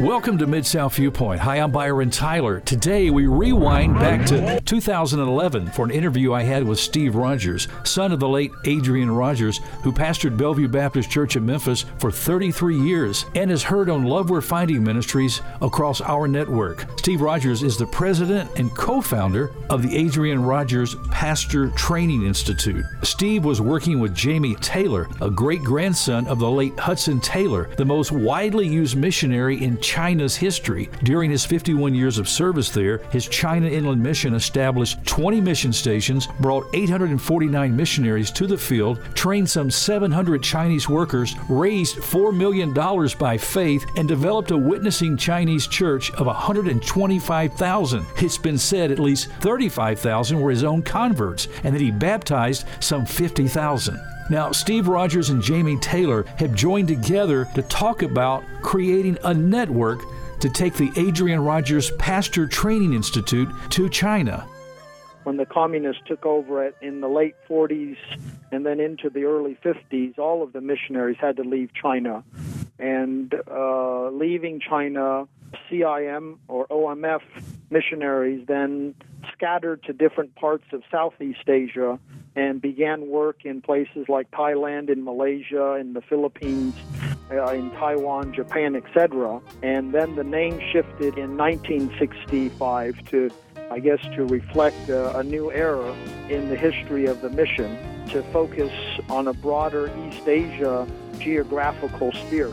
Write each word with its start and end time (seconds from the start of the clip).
Welcome 0.00 0.38
to 0.38 0.46
Mid 0.46 0.64
South 0.64 0.94
Viewpoint. 0.94 1.40
Hi, 1.40 1.56
I'm 1.56 1.72
Byron 1.72 2.10
Tyler. 2.10 2.60
Today 2.60 3.10
we 3.10 3.26
rewind 3.26 3.96
back 3.96 4.24
to 4.26 4.60
2011 4.60 5.72
for 5.72 5.84
an 5.84 5.90
interview 5.90 6.32
I 6.32 6.44
had 6.44 6.62
with 6.62 6.78
Steve 6.78 7.16
Rogers, 7.16 7.66
son 7.82 8.12
of 8.12 8.20
the 8.20 8.28
late 8.28 8.52
Adrian 8.64 9.10
Rogers, 9.10 9.58
who 9.82 9.90
pastored 9.90 10.38
Bellevue 10.38 10.68
Baptist 10.68 11.10
Church 11.10 11.34
in 11.34 11.44
Memphis 11.44 11.84
for 11.98 12.12
33 12.12 12.78
years 12.78 13.26
and 13.34 13.50
is 13.50 13.64
heard 13.64 13.90
on 13.90 14.04
Love 14.04 14.30
Worth 14.30 14.44
Finding 14.44 14.84
Ministries 14.84 15.42
across 15.62 16.00
our 16.00 16.28
network. 16.28 16.86
Steve 17.00 17.20
Rogers 17.20 17.64
is 17.64 17.76
the 17.76 17.86
president 17.86 18.48
and 18.56 18.72
co 18.76 19.00
founder 19.00 19.50
of 19.68 19.82
the 19.82 19.96
Adrian 19.96 20.44
Rogers 20.44 20.94
Pastor 21.10 21.70
Training 21.70 22.24
Institute. 22.24 22.84
Steve 23.02 23.44
was 23.44 23.60
working 23.60 23.98
with 23.98 24.14
Jamie 24.14 24.54
Taylor, 24.56 25.08
a 25.20 25.28
great 25.28 25.64
grandson 25.64 26.28
of 26.28 26.38
the 26.38 26.48
late 26.48 26.78
Hudson 26.78 27.18
Taylor, 27.18 27.68
the 27.76 27.84
most 27.84 28.12
widely 28.12 28.68
used 28.68 28.96
missionary 28.96 29.64
in 29.64 29.76
China's 29.88 30.36
history. 30.36 30.90
During 31.02 31.30
his 31.30 31.46
51 31.46 31.94
years 31.94 32.18
of 32.18 32.28
service 32.28 32.68
there, 32.68 32.98
his 33.10 33.26
China 33.26 33.66
Inland 33.66 34.02
Mission 34.02 34.34
established 34.34 35.02
20 35.06 35.40
mission 35.40 35.72
stations, 35.72 36.28
brought 36.40 36.66
849 36.74 37.74
missionaries 37.74 38.30
to 38.32 38.46
the 38.46 38.58
field, 38.58 39.00
trained 39.14 39.48
some 39.48 39.70
700 39.70 40.42
Chinese 40.42 40.90
workers, 40.90 41.34
raised 41.48 41.96
$4 41.96 42.36
million 42.36 42.74
by 43.18 43.38
faith, 43.38 43.86
and 43.96 44.06
developed 44.06 44.50
a 44.50 44.58
witnessing 44.58 45.16
Chinese 45.16 45.66
church 45.66 46.12
of 46.12 46.26
125,000. 46.26 48.06
It's 48.18 48.36
been 48.36 48.58
said 48.58 48.92
at 48.92 48.98
least 48.98 49.30
35,000 49.40 50.38
were 50.38 50.50
his 50.50 50.64
own 50.64 50.82
converts, 50.82 51.48
and 51.64 51.74
that 51.74 51.80
he 51.80 51.90
baptized 51.90 52.66
some 52.80 53.06
50,000. 53.06 53.98
Now, 54.30 54.52
Steve 54.52 54.88
Rogers 54.88 55.30
and 55.30 55.42
Jamie 55.42 55.78
Taylor 55.78 56.24
have 56.36 56.54
joined 56.54 56.88
together 56.88 57.46
to 57.54 57.62
talk 57.62 58.02
about 58.02 58.44
creating 58.60 59.16
a 59.24 59.32
network 59.32 60.00
to 60.40 60.50
take 60.50 60.74
the 60.74 60.92
Adrian 60.96 61.40
Rogers 61.40 61.90
Pastor 61.92 62.46
Training 62.46 62.92
Institute 62.92 63.48
to 63.70 63.88
China. 63.88 64.46
When 65.24 65.38
the 65.38 65.46
communists 65.46 66.02
took 66.06 66.26
over 66.26 66.62
it 66.64 66.76
in 66.82 67.00
the 67.00 67.08
late 67.08 67.36
40s 67.48 67.96
and 68.52 68.66
then 68.66 68.80
into 68.80 69.08
the 69.08 69.24
early 69.24 69.58
50s, 69.64 70.18
all 70.18 70.42
of 70.42 70.52
the 70.52 70.60
missionaries 70.60 71.16
had 71.18 71.36
to 71.36 71.42
leave 71.42 71.70
China. 71.72 72.22
And 72.78 73.34
uh, 73.50 74.10
leaving 74.10 74.60
China, 74.60 75.26
CIM 75.70 76.36
or 76.48 76.66
OMF 76.68 77.22
missionaries 77.70 78.46
then 78.46 78.94
scattered 79.32 79.82
to 79.84 79.92
different 79.92 80.34
parts 80.34 80.64
of 80.72 80.82
Southeast 80.90 81.48
Asia 81.48 81.98
and 82.36 82.60
began 82.60 83.08
work 83.08 83.44
in 83.44 83.60
places 83.60 84.08
like 84.08 84.30
Thailand, 84.30 84.90
in 84.90 85.04
Malaysia, 85.04 85.74
in 85.74 85.92
the 85.92 86.00
Philippines, 86.00 86.74
uh, 87.30 87.46
in 87.52 87.70
Taiwan, 87.72 88.32
Japan, 88.32 88.76
etc. 88.76 89.40
And 89.62 89.92
then 89.92 90.16
the 90.16 90.24
name 90.24 90.60
shifted 90.72 91.18
in 91.18 91.36
1965 91.36 93.04
to, 93.10 93.30
I 93.70 93.80
guess, 93.80 94.00
to 94.14 94.24
reflect 94.24 94.88
uh, 94.88 95.12
a 95.16 95.22
new 95.22 95.50
era 95.50 95.94
in 96.28 96.48
the 96.48 96.56
history 96.56 97.06
of 97.06 97.20
the 97.20 97.30
mission 97.30 97.76
to 98.08 98.22
focus 98.32 98.72
on 99.10 99.28
a 99.28 99.32
broader 99.32 99.90
East 100.06 100.26
Asia 100.26 100.86
geographical 101.18 102.12
sphere. 102.12 102.52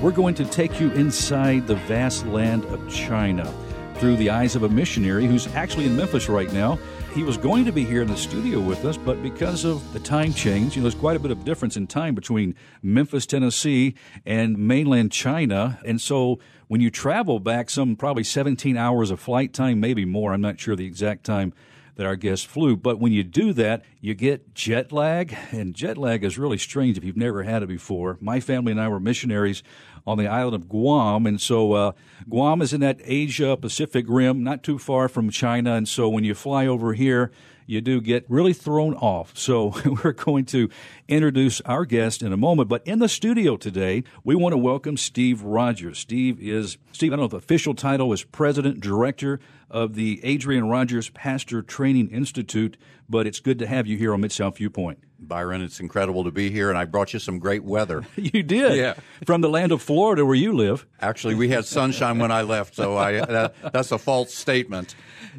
We're 0.00 0.12
going 0.12 0.34
to 0.36 0.44
take 0.44 0.78
you 0.78 0.90
inside 0.92 1.66
the 1.66 1.74
vast 1.74 2.26
land 2.26 2.64
of 2.66 2.88
China 2.88 3.52
through 3.96 4.16
the 4.16 4.30
eyes 4.30 4.54
of 4.56 4.62
a 4.62 4.68
missionary 4.68 5.26
who's 5.26 5.46
actually 5.54 5.86
in 5.86 5.96
Memphis 5.96 6.28
right 6.28 6.52
now. 6.52 6.78
He 7.14 7.22
was 7.22 7.38
going 7.38 7.64
to 7.64 7.72
be 7.72 7.84
here 7.84 8.02
in 8.02 8.08
the 8.08 8.16
studio 8.16 8.60
with 8.60 8.84
us, 8.84 8.96
but 8.96 9.22
because 9.22 9.64
of 9.64 9.92
the 9.92 10.00
time 10.00 10.34
change, 10.34 10.76
you 10.76 10.82
know, 10.82 10.88
there's 10.88 11.00
quite 11.00 11.16
a 11.16 11.20
bit 11.20 11.30
of 11.30 11.44
difference 11.44 11.76
in 11.76 11.86
time 11.86 12.14
between 12.14 12.54
Memphis, 12.82 13.24
Tennessee, 13.24 13.94
and 14.26 14.58
mainland 14.58 15.12
China. 15.12 15.80
And 15.84 16.00
so 16.00 16.38
when 16.68 16.80
you 16.80 16.90
travel 16.90 17.40
back 17.40 17.70
some 17.70 17.96
probably 17.96 18.24
17 18.24 18.76
hours 18.76 19.10
of 19.10 19.18
flight 19.18 19.54
time, 19.54 19.80
maybe 19.80 20.04
more, 20.04 20.32
I'm 20.32 20.42
not 20.42 20.60
sure 20.60 20.76
the 20.76 20.84
exact 20.84 21.24
time 21.24 21.54
that 21.96 22.04
our 22.04 22.16
guest 22.16 22.46
flew. 22.46 22.76
But 22.76 23.00
when 23.00 23.12
you 23.12 23.24
do 23.24 23.52
that, 23.54 23.82
you 24.00 24.14
get 24.14 24.54
jet 24.54 24.92
lag, 24.92 25.34
and 25.50 25.74
jet 25.74 25.96
lag 25.96 26.22
is 26.22 26.38
really 26.38 26.58
strange 26.58 26.98
if 26.98 27.04
you've 27.04 27.16
never 27.16 27.42
had 27.42 27.62
it 27.62 27.68
before. 27.68 28.18
My 28.20 28.40
family 28.40 28.72
and 28.72 28.80
I 28.80 28.88
were 28.88 29.00
missionaries 29.00 29.62
on 30.06 30.18
the 30.18 30.26
island 30.26 30.54
of 30.54 30.68
Guam. 30.68 31.26
And 31.26 31.40
so 31.40 31.72
uh, 31.72 31.92
Guam 32.28 32.62
is 32.62 32.72
in 32.72 32.80
that 32.80 33.00
Asia 33.02 33.56
Pacific 33.56 34.06
rim, 34.08 34.44
not 34.44 34.62
too 34.62 34.78
far 34.78 35.08
from 35.08 35.30
China. 35.30 35.74
And 35.74 35.88
so 35.88 36.08
when 36.08 36.24
you 36.24 36.34
fly 36.34 36.66
over 36.66 36.92
here, 36.92 37.32
you 37.66 37.80
do 37.80 38.00
get 38.00 38.24
really 38.28 38.52
thrown 38.52 38.94
off. 38.94 39.36
So 39.36 39.74
we're 40.04 40.12
going 40.12 40.44
to 40.46 40.70
introduce 41.08 41.60
our 41.62 41.84
guest 41.84 42.22
in 42.22 42.32
a 42.32 42.36
moment. 42.36 42.68
But 42.68 42.86
in 42.86 43.00
the 43.00 43.08
studio 43.08 43.56
today, 43.56 44.04
we 44.24 44.34
want 44.34 44.52
to 44.52 44.58
welcome 44.58 44.96
Steve 44.96 45.42
Rogers. 45.42 45.98
Steve 45.98 46.40
is, 46.40 46.78
Steve, 46.92 47.12
I 47.12 47.16
don't 47.16 47.22
know 47.22 47.26
if 47.26 47.30
the 47.32 47.38
official 47.38 47.74
title 47.74 48.12
is 48.12 48.22
President 48.22 48.80
Director 48.80 49.40
of 49.68 49.94
the 49.94 50.20
Adrian 50.22 50.68
Rogers 50.68 51.10
Pastor 51.10 51.60
Training 51.60 52.08
Institute, 52.10 52.76
but 53.08 53.26
it's 53.26 53.40
good 53.40 53.58
to 53.58 53.66
have 53.66 53.86
you 53.86 53.96
here 53.98 54.14
on 54.14 54.20
Mid 54.20 54.32
South 54.32 54.58
Viewpoint. 54.58 55.00
Byron, 55.18 55.62
it's 55.62 55.80
incredible 55.80 56.24
to 56.24 56.30
be 56.30 56.50
here, 56.50 56.68
and 56.68 56.78
I 56.78 56.84
brought 56.84 57.12
you 57.12 57.18
some 57.18 57.38
great 57.38 57.64
weather. 57.64 58.06
you 58.16 58.42
did, 58.42 58.76
yeah, 58.76 58.94
from 59.24 59.40
the 59.40 59.48
land 59.48 59.72
of 59.72 59.82
Florida 59.82 60.24
where 60.24 60.34
you 60.34 60.52
live. 60.52 60.86
Actually, 61.00 61.34
we 61.34 61.48
had 61.48 61.64
sunshine 61.64 62.18
when 62.18 62.30
I 62.30 62.42
left, 62.42 62.74
so 62.74 62.96
I 62.96 63.12
that, 63.12 63.54
that's 63.72 63.92
a 63.92 63.98
false 63.98 64.34
statement. 64.34 64.94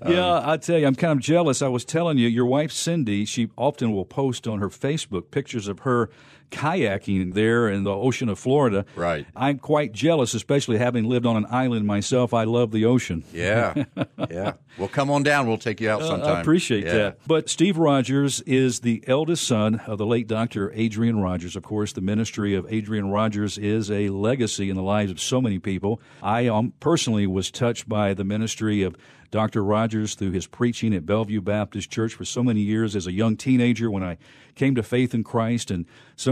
Yeah, 0.05 0.37
um, 0.37 0.49
I 0.49 0.57
tell 0.57 0.77
you, 0.77 0.87
I'm 0.87 0.95
kind 0.95 1.13
of 1.13 1.19
jealous. 1.19 1.61
I 1.61 1.67
was 1.67 1.85
telling 1.85 2.17
you, 2.17 2.27
your 2.27 2.45
wife 2.45 2.71
Cindy, 2.71 3.25
she 3.25 3.49
often 3.57 3.93
will 3.93 4.05
post 4.05 4.47
on 4.47 4.59
her 4.59 4.69
Facebook 4.69 5.31
pictures 5.31 5.67
of 5.67 5.79
her 5.79 6.09
kayaking 6.51 7.33
there 7.33 7.69
in 7.69 7.83
the 7.83 7.91
ocean 7.91 8.29
of 8.29 8.39
Florida. 8.39 8.85
Right. 8.95 9.25
I'm 9.35 9.59
quite 9.59 9.91
jealous, 9.91 10.33
especially 10.33 10.77
having 10.77 11.05
lived 11.05 11.25
on 11.25 11.37
an 11.37 11.45
island 11.49 11.85
myself. 11.85 12.33
I 12.33 12.45
love 12.45 12.71
the 12.71 12.85
ocean. 12.85 13.23
Yeah. 13.33 13.85
yeah. 14.29 14.53
Well, 14.77 14.87
come 14.87 15.09
on 15.09 15.23
down. 15.23 15.47
We'll 15.47 15.57
take 15.57 15.81
you 15.81 15.89
out 15.89 16.01
sometime. 16.01 16.29
Uh, 16.29 16.33
I 16.35 16.41
appreciate 16.41 16.85
yeah. 16.85 16.93
that. 16.93 17.19
But 17.27 17.49
Steve 17.49 17.77
Rogers 17.77 18.41
is 18.41 18.81
the 18.81 19.03
eldest 19.07 19.45
son 19.47 19.81
of 19.87 19.97
the 19.97 20.05
late 20.05 20.27
Dr. 20.27 20.71
Adrian 20.73 21.19
Rogers. 21.21 21.55
Of 21.55 21.63
course, 21.63 21.93
the 21.93 22.01
ministry 22.01 22.55
of 22.55 22.65
Adrian 22.69 23.09
Rogers 23.09 23.57
is 23.57 23.91
a 23.91 24.09
legacy 24.09 24.69
in 24.69 24.75
the 24.75 24.83
lives 24.83 25.11
of 25.11 25.19
so 25.19 25.41
many 25.41 25.59
people. 25.59 26.01
I 26.21 26.47
um, 26.47 26.73
personally 26.79 27.27
was 27.27 27.51
touched 27.51 27.89
by 27.89 28.13
the 28.13 28.23
ministry 28.23 28.83
of 28.83 28.95
Dr. 29.31 29.63
Rogers 29.63 30.15
through 30.15 30.31
his 30.31 30.47
preaching 30.47 30.93
at 30.93 31.05
Bellevue 31.05 31.41
Baptist 31.41 31.91
Church 31.91 32.13
for 32.13 32.23
so 32.23 32.43
many 32.43 32.61
years 32.61 32.95
as 32.95 33.07
a 33.07 33.11
young 33.11 33.35
teenager 33.35 33.91
when 33.91 34.03
I 34.03 34.17
came 34.55 34.75
to 34.75 34.83
faith 34.83 35.13
in 35.13 35.23
Christ. 35.23 35.69
And 35.69 35.85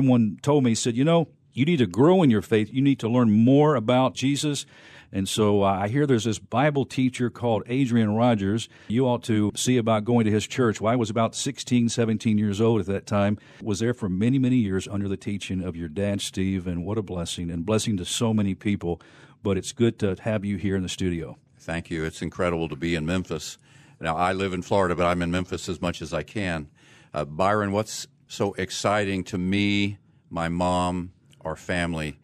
someone 0.05 0.37
told 0.43 0.63
me, 0.63 0.75
said, 0.75 0.95
you 0.95 1.03
know, 1.03 1.27
you 1.51 1.65
need 1.65 1.77
to 1.77 1.87
grow 1.87 2.21
in 2.21 2.29
your 2.29 2.43
faith. 2.43 2.71
You 2.71 2.81
need 2.81 2.99
to 2.99 3.09
learn 3.09 3.31
more 3.31 3.75
about 3.75 4.13
Jesus. 4.13 4.67
And 5.11 5.27
so 5.27 5.63
uh, 5.63 5.67
I 5.67 5.87
hear 5.87 6.05
there's 6.05 6.25
this 6.25 6.37
Bible 6.37 6.85
teacher 6.85 7.31
called 7.31 7.63
Adrian 7.65 8.13
Rogers. 8.13 8.69
You 8.87 9.07
ought 9.07 9.23
to 9.23 9.51
see 9.55 9.77
about 9.77 10.03
going 10.03 10.25
to 10.25 10.31
his 10.31 10.45
church. 10.45 10.79
Well, 10.79 10.93
I 10.93 10.95
was 10.95 11.09
about 11.09 11.33
16, 11.33 11.89
17 11.89 12.37
years 12.37 12.61
old 12.61 12.81
at 12.81 12.85
that 12.85 13.07
time. 13.07 13.39
Was 13.63 13.79
there 13.79 13.95
for 13.95 14.07
many, 14.07 14.37
many 14.37 14.57
years 14.57 14.87
under 14.87 15.07
the 15.07 15.17
teaching 15.17 15.63
of 15.63 15.75
your 15.75 15.89
dad, 15.89 16.21
Steve, 16.21 16.67
and 16.67 16.85
what 16.85 16.99
a 16.99 17.01
blessing 17.01 17.49
and 17.49 17.65
blessing 17.65 17.97
to 17.97 18.05
so 18.05 18.31
many 18.31 18.53
people. 18.53 19.01
But 19.41 19.57
it's 19.57 19.71
good 19.71 19.97
to 19.99 20.17
have 20.21 20.45
you 20.45 20.57
here 20.57 20.75
in 20.75 20.83
the 20.83 20.89
studio. 20.89 21.37
Thank 21.57 21.89
you. 21.89 22.03
It's 22.03 22.21
incredible 22.21 22.69
to 22.69 22.75
be 22.75 22.93
in 22.93 23.07
Memphis. 23.07 23.57
Now, 23.99 24.17
I 24.17 24.33
live 24.33 24.53
in 24.53 24.61
Florida, 24.61 24.93
but 24.93 25.05
I'm 25.05 25.23
in 25.23 25.31
Memphis 25.31 25.67
as 25.67 25.81
much 25.81 26.01
as 26.01 26.13
I 26.13 26.21
can. 26.21 26.69
Uh, 27.13 27.23
Byron, 27.23 27.71
what's 27.71 28.07
so 28.27 28.53
exciting 28.53 29.23
to 29.25 29.37
me, 29.37 29.97
my 30.29 30.49
mom, 30.49 31.11
our 31.41 31.55
family, 31.55 32.19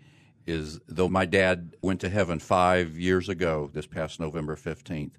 is 0.47 0.79
though 0.88 1.09
my 1.09 1.25
dad 1.25 1.75
went 1.81 2.01
to 2.01 2.09
heaven 2.09 2.39
five 2.39 2.97
years 2.97 3.29
ago, 3.29 3.69
this 3.73 3.85
past 3.85 4.19
November 4.19 4.56
15th, 4.56 5.11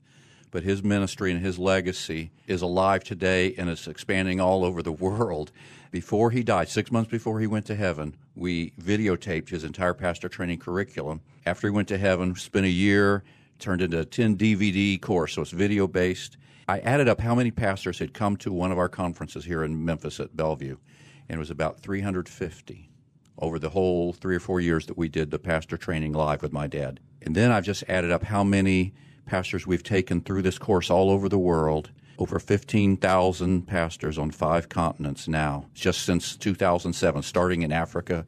but 0.51 0.63
his 0.63 0.83
ministry 0.83 1.31
and 1.31 1.41
his 1.41 1.59
legacy 1.59 2.31
is 2.47 2.61
alive 2.61 3.05
today 3.05 3.55
and 3.57 3.71
it's 3.71 3.87
expanding 3.87 4.41
all 4.41 4.65
over 4.65 4.83
the 4.83 4.93
world. 4.93 5.53
Before 5.91 6.31
he 6.31 6.43
died, 6.43 6.69
six 6.69 6.91
months 6.91 7.11
before 7.11 7.41
he 7.41 7.47
went 7.47 7.67
to 7.67 7.75
heaven, 7.75 8.17
we 8.35 8.71
videotaped 8.81 9.49
his 9.49 9.65
entire 9.65 9.95
pastor 9.95 10.29
training 10.29 10.59
curriculum. 10.59 11.21
After 11.47 11.69
he 11.69 11.73
went 11.73 11.89
to 11.89 11.99
heaven, 11.99 12.35
spent 12.35 12.67
a 12.67 12.71
year 12.71 13.23
turned 13.59 13.83
into 13.83 14.01
a 14.01 14.05
10 14.05 14.37
DVD 14.37 15.01
course, 15.01 15.35
so 15.35 15.43
it's 15.43 15.51
video 15.53 15.87
based. 15.87 16.37
I 16.69 16.79
added 16.81 17.09
up 17.09 17.21
how 17.21 17.35
many 17.35 17.51
pastors 17.51 17.99
had 17.99 18.15
come 18.15 18.37
to 18.39 18.53
one 18.53 18.71
of 18.71 18.79
our 18.79 18.89
conferences 18.89 19.45
here 19.45 19.65
in 19.65 19.85
Memphis 19.85 20.21
at 20.21 20.37
Bellevue, 20.37 20.77
and 21.29 21.37
it 21.37 21.39
was 21.39 21.51
about 21.51 21.81
350 21.81 22.89
over 23.39 23.59
the 23.59 23.71
whole 23.71 24.13
three 24.13 24.37
or 24.37 24.41
four 24.41 24.61
years 24.61 24.87
that 24.87 24.97
we 24.97 25.09
did 25.09 25.31
the 25.31 25.39
pastor 25.39 25.77
training 25.77 26.13
live 26.13 26.43
with 26.43 26.53
my 26.53 26.67
dad. 26.67 27.01
And 27.23 27.35
then 27.35 27.51
I've 27.51 27.65
just 27.65 27.85
added 27.89 28.13
up 28.13 28.23
how 28.23 28.45
many 28.45 28.95
pastors 29.27 29.67
we've 29.67 29.83
taken 29.83 30.21
through 30.21 30.43
this 30.43 30.59
course 30.59 30.91
all 30.91 31.11
over 31.11 31.29
the 31.29 31.39
world. 31.39 31.91
Over 32.19 32.39
15,000 32.39 33.67
pastors 33.67 34.19
on 34.19 34.31
five 34.31 34.69
continents 34.69 35.27
now, 35.27 35.67
just 35.75 36.03
since 36.05 36.37
2007, 36.37 37.23
starting 37.23 37.63
in 37.63 37.73
Africa. 37.73 38.25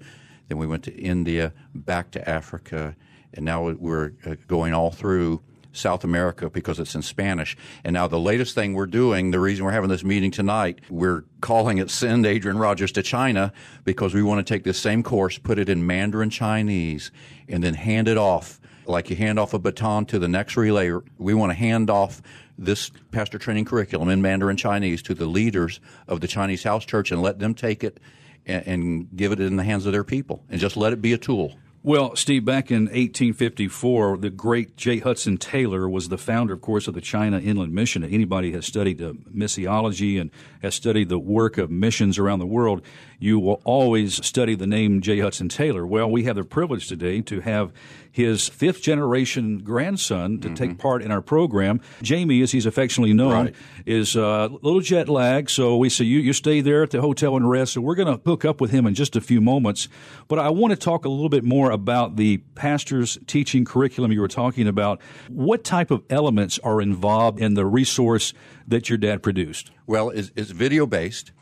Then 0.48 0.58
we 0.58 0.66
went 0.66 0.82
to 0.84 0.94
India, 0.96 1.52
back 1.74 2.10
to 2.12 2.28
Africa, 2.28 2.96
and 3.34 3.44
now 3.44 3.70
we're 3.70 4.12
uh, 4.26 4.34
going 4.48 4.72
all 4.74 4.90
through 4.90 5.42
South 5.76 6.04
America 6.04 6.48
because 6.50 6.78
it's 6.78 6.94
in 6.94 7.02
Spanish. 7.02 7.56
And 7.82 7.94
now 7.94 8.06
the 8.06 8.18
latest 8.18 8.54
thing 8.54 8.74
we're 8.74 8.86
doing, 8.86 9.30
the 9.30 9.40
reason 9.40 9.64
we're 9.64 9.72
having 9.72 9.90
this 9.90 10.04
meeting 10.04 10.30
tonight, 10.30 10.80
we're 10.88 11.24
calling 11.40 11.78
it 11.78 11.90
Send 11.90 12.26
Adrian 12.26 12.58
Rogers 12.58 12.92
to 12.92 13.02
China 13.02 13.52
because 13.84 14.14
we 14.14 14.22
want 14.22 14.44
to 14.44 14.54
take 14.54 14.64
this 14.64 14.78
same 14.78 15.02
course, 15.02 15.38
put 15.38 15.58
it 15.58 15.68
in 15.68 15.86
Mandarin 15.86 16.30
Chinese, 16.30 17.10
and 17.48 17.62
then 17.62 17.74
hand 17.74 18.08
it 18.08 18.16
off 18.16 18.60
like 18.86 19.10
you 19.10 19.16
hand 19.16 19.38
off 19.38 19.54
a 19.54 19.58
baton 19.58 20.06
to 20.06 20.18
the 20.18 20.28
next 20.28 20.56
relay. 20.56 20.92
We 21.18 21.34
want 21.34 21.50
to 21.50 21.54
hand 21.54 21.90
off 21.90 22.22
this 22.56 22.90
pastor 23.10 23.38
training 23.38 23.64
curriculum 23.64 24.08
in 24.08 24.22
Mandarin 24.22 24.56
Chinese 24.56 25.02
to 25.02 25.14
the 25.14 25.26
leaders 25.26 25.80
of 26.06 26.20
the 26.20 26.28
Chinese 26.28 26.62
house 26.62 26.84
church 26.84 27.10
and 27.10 27.22
let 27.22 27.38
them 27.38 27.54
take 27.54 27.82
it 27.82 27.98
and, 28.46 28.66
and 28.66 29.16
give 29.16 29.32
it 29.32 29.40
in 29.40 29.56
the 29.56 29.64
hands 29.64 29.86
of 29.86 29.92
their 29.92 30.04
people 30.04 30.44
and 30.48 30.60
just 30.60 30.76
let 30.76 30.92
it 30.92 31.02
be 31.02 31.12
a 31.12 31.18
tool. 31.18 31.56
Well, 31.86 32.16
Steve, 32.16 32.46
back 32.46 32.70
in 32.70 32.84
1854, 32.84 34.16
the 34.16 34.30
great 34.30 34.74
J. 34.74 35.00
Hudson 35.00 35.36
Taylor 35.36 35.86
was 35.86 36.08
the 36.08 36.16
founder, 36.16 36.54
of 36.54 36.62
course, 36.62 36.88
of 36.88 36.94
the 36.94 37.02
China 37.02 37.38
Inland 37.38 37.74
Mission. 37.74 38.02
Anybody 38.02 38.52
has 38.52 38.64
studied 38.64 39.02
uh, 39.02 39.12
missiology 39.30 40.18
and 40.18 40.30
has 40.62 40.74
studied 40.74 41.10
the 41.10 41.18
work 41.18 41.58
of 41.58 41.70
missions 41.70 42.18
around 42.18 42.38
the 42.38 42.46
world, 42.46 42.80
you 43.24 43.40
will 43.40 43.62
always 43.64 44.24
study 44.24 44.54
the 44.54 44.66
name 44.66 45.00
J. 45.00 45.20
Hudson 45.20 45.48
Taylor. 45.48 45.86
Well, 45.86 46.10
we 46.10 46.24
have 46.24 46.36
the 46.36 46.44
privilege 46.44 46.88
today 46.88 47.22
to 47.22 47.40
have 47.40 47.72
his 48.12 48.48
fifth 48.48 48.82
generation 48.82 49.60
grandson 49.60 50.40
to 50.40 50.48
mm-hmm. 50.48 50.54
take 50.54 50.78
part 50.78 51.00
in 51.00 51.10
our 51.10 51.22
program. 51.22 51.80
Jamie, 52.02 52.42
as 52.42 52.52
he's 52.52 52.66
affectionately 52.66 53.14
known, 53.14 53.46
right. 53.46 53.54
is 53.86 54.14
uh, 54.14 54.48
a 54.50 54.58
little 54.60 54.82
jet 54.82 55.08
lag. 55.08 55.48
So 55.48 55.78
we 55.78 55.88
say 55.88 56.04
you, 56.04 56.20
you 56.20 56.34
stay 56.34 56.60
there 56.60 56.82
at 56.82 56.90
the 56.90 57.00
hotel 57.00 57.34
and 57.34 57.48
rest. 57.48 57.72
So 57.72 57.80
we're 57.80 57.94
going 57.94 58.14
to 58.14 58.22
hook 58.26 58.44
up 58.44 58.60
with 58.60 58.72
him 58.72 58.86
in 58.86 58.94
just 58.94 59.16
a 59.16 59.22
few 59.22 59.40
moments. 59.40 59.88
But 60.28 60.38
I 60.38 60.50
want 60.50 60.72
to 60.72 60.76
talk 60.76 61.06
a 61.06 61.08
little 61.08 61.30
bit 61.30 61.44
more 61.44 61.70
about 61.70 62.16
the 62.16 62.36
pastor's 62.54 63.16
teaching 63.26 63.64
curriculum 63.64 64.12
you 64.12 64.20
were 64.20 64.28
talking 64.28 64.68
about. 64.68 65.00
What 65.30 65.64
type 65.64 65.90
of 65.90 66.04
elements 66.10 66.58
are 66.58 66.78
involved 66.78 67.40
in 67.40 67.54
the 67.54 67.64
resource 67.64 68.34
that 68.68 68.90
your 68.90 68.98
dad 68.98 69.22
produced? 69.22 69.70
Well, 69.86 70.10
it's, 70.10 70.30
it's 70.36 70.50
video 70.50 70.84
based. 70.84 71.32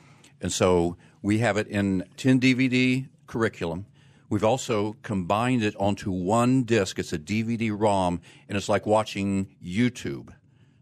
And 0.40 0.52
so 0.52 0.96
we 1.22 1.38
have 1.38 1.56
it 1.56 1.68
in 1.68 2.04
10 2.16 2.40
DVD 2.40 3.08
curriculum. 3.26 3.86
We've 4.28 4.44
also 4.44 4.96
combined 5.02 5.62
it 5.62 5.76
onto 5.78 6.10
one 6.10 6.64
disc. 6.64 6.98
It's 6.98 7.12
a 7.12 7.18
DVD 7.18 7.70
ROM, 7.78 8.20
and 8.48 8.58
it's 8.58 8.68
like 8.68 8.86
watching 8.86 9.54
YouTube. 9.64 10.30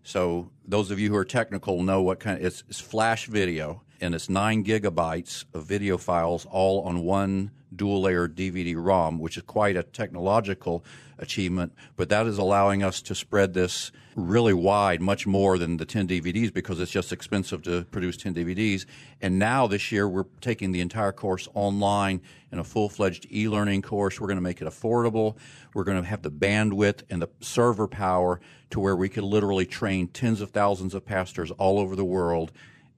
So 0.03 0.51
those 0.65 0.91
of 0.91 0.99
you 0.99 1.11
who 1.11 1.17
are 1.17 1.25
technical 1.25 1.83
know 1.83 2.03
what 2.03 2.21
kind 2.21 2.39
of 2.39 2.45
it's, 2.45 2.65
it's 2.69 2.81
flash 2.81 3.27
video, 3.27 3.83
and 4.01 4.15
it's 4.15 4.29
nine 4.29 4.65
gigabytes 4.65 5.45
of 5.53 5.65
video 5.65 5.99
files 5.99 6.47
all 6.51 6.83
on 6.83 7.03
one 7.03 7.51
dual 7.75 8.03
layer 8.03 8.29
DVD 8.29 8.75
ROM, 8.77 9.19
which 9.19 9.37
is 9.37 9.43
quite 9.45 9.77
a 9.77 9.83
technological 9.83 10.85
achievement. 11.19 11.73
But 11.97 12.09
that 12.09 12.27
is 12.27 12.39
allowing 12.39 12.83
us 12.83 13.01
to 13.03 13.15
spread 13.15 13.55
this 13.55 13.93
really 14.17 14.55
wide, 14.55 15.01
much 15.01 15.27
more 15.27 15.59
than 15.59 15.77
the 15.77 15.85
10 15.85 16.09
DVDs 16.09 16.53
because 16.53 16.81
it's 16.81 16.91
just 16.91 17.13
expensive 17.13 17.63
to 17.63 17.85
produce 17.91 18.17
10 18.17 18.35
DVDs. 18.35 18.87
And 19.21 19.39
now 19.39 19.67
this 19.67 19.93
year 19.93 20.09
we're 20.09 20.25
taking 20.41 20.73
the 20.73 20.81
entire 20.81 21.13
course 21.13 21.49
online 21.55 22.21
in 22.51 22.59
a 22.59 22.65
full 22.65 22.89
fledged 22.89 23.27
e 23.31 23.49
learning 23.49 23.83
course. 23.83 24.21
We're 24.21 24.27
going 24.27 24.37
to 24.37 24.43
make 24.43 24.61
it 24.61 24.67
affordable. 24.67 25.37
We're 25.75 25.85
going 25.85 26.03
to 26.03 26.09
have 26.09 26.23
the 26.23 26.31
bandwidth 26.31 27.03
and 27.11 27.23
the 27.23 27.29
server 27.41 27.87
power 27.87 28.41
to 28.71 28.81
where 28.81 28.97
we 28.97 29.09
could 29.09 29.25
literally 29.25 29.67
train 29.67 30.09
tens 30.09 30.41
of 30.41 30.51
thousands 30.51 30.95
of 30.95 31.05
pastors 31.05 31.51
all 31.53 31.79
over 31.79 31.95
the 31.95 32.05
world 32.05 32.53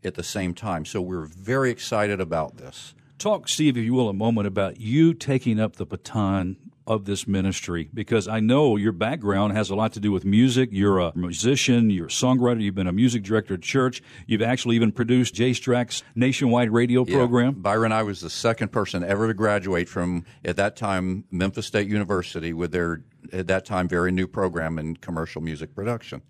at 0.04 0.14
the 0.14 0.22
same 0.22 0.54
time. 0.54 0.84
So 0.84 1.00
we're 1.00 1.26
very 1.26 1.70
excited 1.70 2.20
about 2.20 2.56
this. 2.56 2.94
Talk, 3.22 3.46
Steve, 3.46 3.76
if 3.76 3.84
you 3.84 3.94
will, 3.94 4.08
a 4.08 4.12
moment 4.12 4.48
about 4.48 4.80
you 4.80 5.14
taking 5.14 5.60
up 5.60 5.76
the 5.76 5.86
baton 5.86 6.56
of 6.88 7.04
this 7.04 7.28
ministry 7.28 7.88
because 7.94 8.26
I 8.26 8.40
know 8.40 8.76
your 8.76 8.90
background 8.90 9.52
has 9.52 9.70
a 9.70 9.76
lot 9.76 9.92
to 9.92 10.00
do 10.00 10.10
with 10.10 10.24
music. 10.24 10.70
You're 10.72 10.98
a 10.98 11.12
musician, 11.14 11.88
you're 11.90 12.06
a 12.06 12.08
songwriter, 12.08 12.60
you've 12.60 12.74
been 12.74 12.88
a 12.88 12.92
music 12.92 13.22
director 13.22 13.54
at 13.54 13.62
church, 13.62 14.02
you've 14.26 14.42
actually 14.42 14.74
even 14.74 14.90
produced 14.90 15.34
Jay 15.34 15.52
Strack's 15.52 16.02
nationwide 16.16 16.72
radio 16.72 17.04
yeah. 17.06 17.14
program. 17.14 17.54
Byron, 17.62 17.92
I 17.92 18.02
was 18.02 18.22
the 18.22 18.28
second 18.28 18.72
person 18.72 19.04
ever 19.04 19.28
to 19.28 19.34
graduate 19.34 19.88
from, 19.88 20.24
at 20.44 20.56
that 20.56 20.74
time, 20.74 21.22
Memphis 21.30 21.68
State 21.68 21.86
University 21.86 22.52
with 22.52 22.72
their, 22.72 23.04
at 23.32 23.46
that 23.46 23.64
time, 23.64 23.86
very 23.86 24.10
new 24.10 24.26
program 24.26 24.80
in 24.80 24.96
commercial 24.96 25.40
music 25.40 25.76
production. 25.76 26.22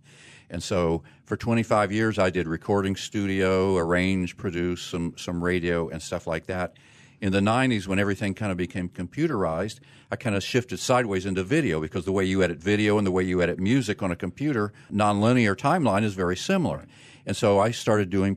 And 0.52 0.62
so 0.62 1.02
for 1.24 1.36
25 1.36 1.90
years, 1.90 2.18
I 2.18 2.28
did 2.28 2.46
recording 2.46 2.94
studio, 2.94 3.76
arrange, 3.78 4.36
produce 4.36 4.82
some, 4.82 5.14
some 5.16 5.42
radio 5.42 5.88
and 5.88 6.00
stuff 6.00 6.26
like 6.26 6.46
that. 6.46 6.74
In 7.22 7.32
the 7.32 7.40
90s, 7.40 7.86
when 7.86 7.98
everything 7.98 8.34
kind 8.34 8.52
of 8.52 8.58
became 8.58 8.90
computerized, 8.90 9.80
I 10.10 10.16
kind 10.16 10.36
of 10.36 10.42
shifted 10.42 10.78
sideways 10.78 11.24
into 11.24 11.42
video 11.42 11.80
because 11.80 12.04
the 12.04 12.12
way 12.12 12.26
you 12.26 12.42
edit 12.42 12.58
video 12.58 12.98
and 12.98 13.06
the 13.06 13.10
way 13.10 13.22
you 13.22 13.40
edit 13.40 13.58
music 13.58 14.02
on 14.02 14.10
a 14.10 14.16
computer, 14.16 14.74
nonlinear 14.92 15.56
timeline 15.56 16.04
is 16.04 16.12
very 16.14 16.36
similar. 16.36 16.86
And 17.24 17.34
so 17.34 17.58
I 17.58 17.70
started 17.70 18.10
doing 18.10 18.36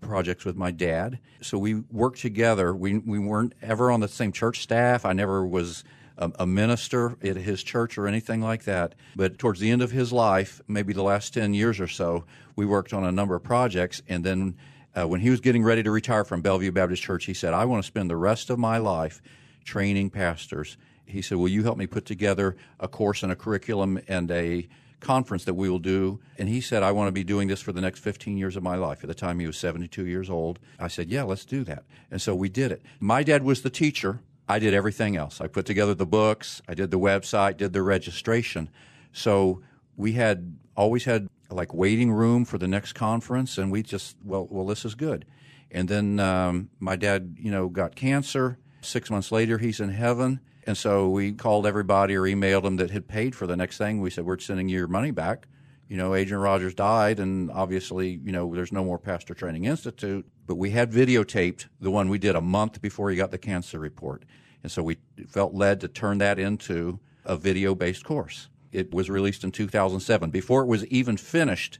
projects 0.00 0.44
with 0.44 0.56
my 0.56 0.72
dad. 0.72 1.20
So 1.42 1.58
we 1.58 1.74
worked 1.92 2.20
together. 2.20 2.74
We, 2.74 2.98
we 2.98 3.20
weren't 3.20 3.54
ever 3.62 3.92
on 3.92 4.00
the 4.00 4.08
same 4.08 4.32
church 4.32 4.62
staff. 4.62 5.04
I 5.04 5.12
never 5.12 5.46
was 5.46 5.84
a, 6.18 6.30
a, 6.40 6.46
minister 6.46 7.16
at 7.22 7.36
his 7.36 7.62
church 7.62 7.98
or 7.98 8.06
anything 8.06 8.40
like 8.40 8.64
that. 8.64 8.94
But 9.16 9.38
towards 9.38 9.60
the 9.60 9.70
end 9.70 9.82
of 9.82 9.90
his 9.90 10.12
life, 10.12 10.60
maybe 10.68 10.92
the 10.92 11.02
last 11.02 11.34
10 11.34 11.54
years 11.54 11.80
or 11.80 11.88
so, 11.88 12.24
we 12.56 12.66
worked 12.66 12.92
on 12.92 13.04
a 13.04 13.12
number 13.12 13.34
of 13.34 13.42
projects. 13.42 14.02
And 14.08 14.24
then 14.24 14.56
uh, 14.94 15.06
when 15.06 15.20
he 15.20 15.30
was 15.30 15.40
getting 15.40 15.62
ready 15.62 15.82
to 15.82 15.90
retire 15.90 16.24
from 16.24 16.42
Bellevue 16.42 16.72
Baptist 16.72 17.02
Church, 17.02 17.24
he 17.24 17.34
said, 17.34 17.54
I 17.54 17.64
want 17.64 17.82
to 17.82 17.86
spend 17.86 18.10
the 18.10 18.16
rest 18.16 18.50
of 18.50 18.58
my 18.58 18.78
life 18.78 19.22
training 19.64 20.10
pastors. 20.10 20.76
He 21.06 21.22
said, 21.22 21.38
Will 21.38 21.48
you 21.48 21.62
help 21.62 21.78
me 21.78 21.86
put 21.86 22.04
together 22.04 22.56
a 22.80 22.88
course 22.88 23.22
and 23.22 23.32
a 23.32 23.36
curriculum 23.36 24.00
and 24.08 24.30
a 24.30 24.68
conference 25.02 25.44
that 25.44 25.54
we 25.54 25.68
will 25.68 25.78
do. 25.78 26.20
And 26.38 26.48
he 26.48 26.60
said, 26.60 26.82
I 26.82 26.92
want 26.92 27.08
to 27.08 27.12
be 27.12 27.24
doing 27.24 27.48
this 27.48 27.60
for 27.60 27.72
the 27.72 27.80
next 27.80 27.98
15 28.00 28.38
years 28.38 28.56
of 28.56 28.62
my 28.62 28.76
life. 28.76 29.02
At 29.02 29.08
the 29.08 29.14
time, 29.14 29.38
he 29.38 29.46
was 29.46 29.58
72 29.58 30.06
years 30.06 30.30
old. 30.30 30.58
I 30.78 30.88
said, 30.88 31.10
Yeah, 31.10 31.24
let's 31.24 31.44
do 31.44 31.64
that. 31.64 31.84
And 32.10 32.22
so 32.22 32.34
we 32.34 32.48
did 32.48 32.72
it. 32.72 32.82
My 33.00 33.22
dad 33.22 33.42
was 33.42 33.62
the 33.62 33.70
teacher. 33.70 34.20
I 34.52 34.58
did 34.58 34.74
everything 34.74 35.16
else. 35.16 35.40
I 35.40 35.46
put 35.46 35.64
together 35.64 35.94
the 35.94 36.04
books, 36.04 36.60
I 36.68 36.74
did 36.74 36.90
the 36.90 36.98
website, 36.98 37.56
did 37.56 37.72
the 37.72 37.82
registration. 37.82 38.68
So 39.10 39.62
we 39.96 40.12
had 40.12 40.58
always 40.76 41.04
had 41.04 41.28
like 41.48 41.72
waiting 41.72 42.12
room 42.12 42.44
for 42.44 42.58
the 42.58 42.68
next 42.68 42.92
conference, 42.92 43.56
and 43.56 43.72
we 43.72 43.82
just 43.82 44.14
well, 44.22 44.46
well, 44.50 44.66
this 44.66 44.84
is 44.84 44.94
good. 44.94 45.24
And 45.70 45.88
then 45.88 46.20
um, 46.20 46.68
my 46.78 46.96
dad, 46.96 47.36
you 47.38 47.50
know, 47.50 47.70
got 47.70 47.94
cancer. 47.94 48.58
Six 48.82 49.10
months 49.10 49.32
later, 49.32 49.56
he's 49.56 49.80
in 49.80 49.88
heaven. 49.88 50.40
And 50.66 50.76
so 50.76 51.08
we 51.08 51.32
called 51.32 51.66
everybody 51.66 52.14
or 52.14 52.22
emailed 52.22 52.64
them 52.64 52.76
that 52.76 52.90
had 52.90 53.08
paid 53.08 53.34
for 53.34 53.46
the 53.46 53.56
next 53.56 53.78
thing. 53.78 54.02
We 54.02 54.10
said, 54.10 54.26
We're 54.26 54.38
sending 54.38 54.68
you 54.68 54.76
your 54.76 54.88
money 54.88 55.12
back. 55.12 55.46
You 55.92 55.98
know, 55.98 56.14
Adrian 56.14 56.40
Rogers 56.40 56.72
died, 56.72 57.20
and 57.20 57.50
obviously, 57.50 58.18
you 58.24 58.32
know, 58.32 58.54
there's 58.54 58.72
no 58.72 58.82
more 58.82 58.98
Pastor 58.98 59.34
Training 59.34 59.66
Institute. 59.66 60.24
But 60.46 60.54
we 60.54 60.70
had 60.70 60.90
videotaped 60.90 61.66
the 61.82 61.90
one 61.90 62.08
we 62.08 62.16
did 62.16 62.34
a 62.34 62.40
month 62.40 62.80
before 62.80 63.10
he 63.10 63.16
got 63.18 63.30
the 63.30 63.36
cancer 63.36 63.78
report. 63.78 64.24
And 64.62 64.72
so 64.72 64.82
we 64.82 64.96
felt 65.28 65.52
led 65.52 65.82
to 65.82 65.88
turn 65.88 66.16
that 66.16 66.38
into 66.38 66.98
a 67.26 67.36
video 67.36 67.74
based 67.74 68.06
course. 68.06 68.48
It 68.72 68.94
was 68.94 69.10
released 69.10 69.44
in 69.44 69.52
2007. 69.52 70.30
Before 70.30 70.62
it 70.62 70.66
was 70.66 70.86
even 70.86 71.18
finished, 71.18 71.78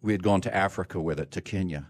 we 0.00 0.12
had 0.12 0.22
gone 0.22 0.40
to 0.40 0.56
Africa 0.56 0.98
with 0.98 1.20
it, 1.20 1.30
to 1.32 1.42
Kenya. 1.42 1.88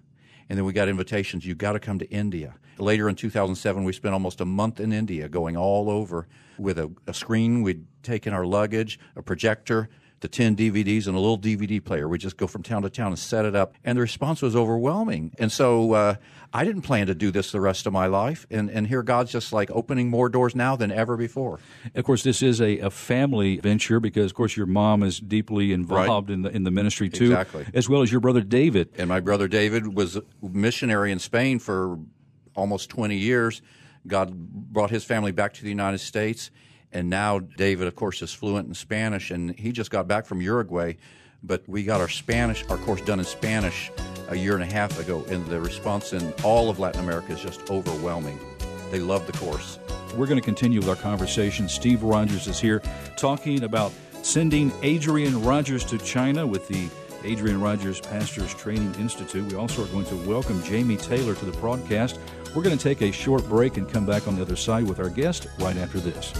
And 0.48 0.58
then 0.58 0.64
we 0.64 0.72
got 0.72 0.88
invitations. 0.88 1.46
You've 1.46 1.58
got 1.58 1.74
to 1.74 1.78
come 1.78 2.00
to 2.00 2.10
India. 2.10 2.56
Later 2.78 3.08
in 3.08 3.14
2007, 3.14 3.84
we 3.84 3.92
spent 3.92 4.14
almost 4.14 4.40
a 4.40 4.44
month 4.44 4.80
in 4.80 4.92
India 4.92 5.28
going 5.28 5.56
all 5.56 5.88
over 5.88 6.26
with 6.58 6.80
a, 6.80 6.90
a 7.06 7.14
screen. 7.14 7.62
We'd 7.62 7.86
taken 8.02 8.32
our 8.32 8.44
luggage, 8.44 8.98
a 9.14 9.22
projector, 9.22 9.88
the 10.22 10.28
10 10.28 10.56
DVDs 10.56 11.06
and 11.06 11.16
a 11.16 11.20
little 11.20 11.38
DVD 11.38 11.84
player. 11.84 12.08
We 12.08 12.16
just 12.16 12.36
go 12.36 12.46
from 12.46 12.62
town 12.62 12.82
to 12.82 12.90
town 12.90 13.08
and 13.08 13.18
set 13.18 13.44
it 13.44 13.54
up. 13.54 13.74
And 13.84 13.98
the 13.98 14.02
response 14.02 14.40
was 14.40 14.56
overwhelming. 14.56 15.34
And 15.38 15.52
so 15.52 15.92
uh, 15.92 16.14
I 16.52 16.64
didn't 16.64 16.82
plan 16.82 17.08
to 17.08 17.14
do 17.14 17.30
this 17.30 17.52
the 17.52 17.60
rest 17.60 17.86
of 17.86 17.92
my 17.92 18.06
life. 18.06 18.46
And, 18.50 18.70
and 18.70 18.86
here 18.86 19.02
God's 19.02 19.32
just 19.32 19.52
like 19.52 19.70
opening 19.72 20.08
more 20.08 20.28
doors 20.28 20.54
now 20.54 20.76
than 20.76 20.92
ever 20.92 21.16
before. 21.16 21.58
Of 21.94 22.04
course, 22.04 22.22
this 22.22 22.40
is 22.40 22.60
a, 22.60 22.78
a 22.78 22.90
family 22.90 23.58
venture 23.58 24.00
because, 24.00 24.30
of 24.30 24.34
course, 24.34 24.56
your 24.56 24.66
mom 24.66 25.02
is 25.02 25.18
deeply 25.18 25.72
involved 25.72 26.30
right. 26.30 26.34
in, 26.34 26.42
the, 26.42 26.50
in 26.50 26.62
the 26.62 26.70
ministry 26.70 27.10
too. 27.10 27.24
Exactly. 27.24 27.66
As 27.74 27.88
well 27.88 28.02
as 28.02 28.12
your 28.12 28.20
brother 28.20 28.40
David. 28.40 28.90
And 28.96 29.08
my 29.08 29.20
brother 29.20 29.48
David 29.48 29.94
was 29.94 30.16
a 30.16 30.22
missionary 30.40 31.10
in 31.10 31.18
Spain 31.18 31.58
for 31.58 31.98
almost 32.54 32.90
20 32.90 33.16
years. 33.16 33.60
God 34.06 34.32
brought 34.32 34.90
his 34.90 35.04
family 35.04 35.32
back 35.32 35.52
to 35.54 35.62
the 35.62 35.68
United 35.68 35.98
States 35.98 36.50
and 36.92 37.08
now 37.08 37.38
David, 37.38 37.86
of 37.86 37.96
course, 37.96 38.22
is 38.22 38.32
fluent 38.32 38.68
in 38.68 38.74
Spanish, 38.74 39.30
and 39.30 39.58
he 39.58 39.72
just 39.72 39.90
got 39.90 40.06
back 40.06 40.26
from 40.26 40.40
Uruguay. 40.40 40.94
But 41.44 41.68
we 41.68 41.82
got 41.82 42.00
our 42.00 42.08
Spanish, 42.08 42.64
our 42.68 42.76
course 42.76 43.00
done 43.00 43.18
in 43.18 43.24
Spanish 43.24 43.90
a 44.28 44.36
year 44.36 44.54
and 44.54 44.62
a 44.62 44.72
half 44.72 44.98
ago, 45.00 45.24
and 45.28 45.44
the 45.46 45.60
response 45.60 46.12
in 46.12 46.32
all 46.44 46.70
of 46.70 46.78
Latin 46.78 47.02
America 47.02 47.32
is 47.32 47.40
just 47.40 47.68
overwhelming. 47.70 48.38
They 48.92 49.00
love 49.00 49.26
the 49.26 49.32
course. 49.32 49.78
We're 50.16 50.26
going 50.26 50.40
to 50.40 50.44
continue 50.44 50.78
with 50.78 50.88
our 50.88 50.96
conversation. 50.96 51.68
Steve 51.68 52.02
Rogers 52.02 52.46
is 52.46 52.60
here 52.60 52.80
talking 53.16 53.64
about 53.64 53.92
sending 54.22 54.70
Adrian 54.82 55.42
Rogers 55.42 55.84
to 55.86 55.98
China 55.98 56.46
with 56.46 56.68
the 56.68 56.88
Adrian 57.24 57.60
Rogers 57.60 58.00
Pastors 58.00 58.54
Training 58.54 58.94
Institute. 58.96 59.50
We 59.50 59.56
also 59.56 59.84
are 59.84 59.88
going 59.88 60.06
to 60.06 60.16
welcome 60.28 60.62
Jamie 60.62 60.96
Taylor 60.96 61.34
to 61.34 61.44
the 61.44 61.56
broadcast. 61.58 62.18
We're 62.54 62.62
going 62.62 62.76
to 62.76 62.82
take 62.82 63.00
a 63.02 63.10
short 63.10 63.48
break 63.48 63.78
and 63.78 63.88
come 63.88 64.06
back 64.06 64.28
on 64.28 64.36
the 64.36 64.42
other 64.42 64.56
side 64.56 64.84
with 64.84 65.00
our 65.00 65.08
guest 65.08 65.46
right 65.58 65.76
after 65.76 65.98
this. 65.98 66.32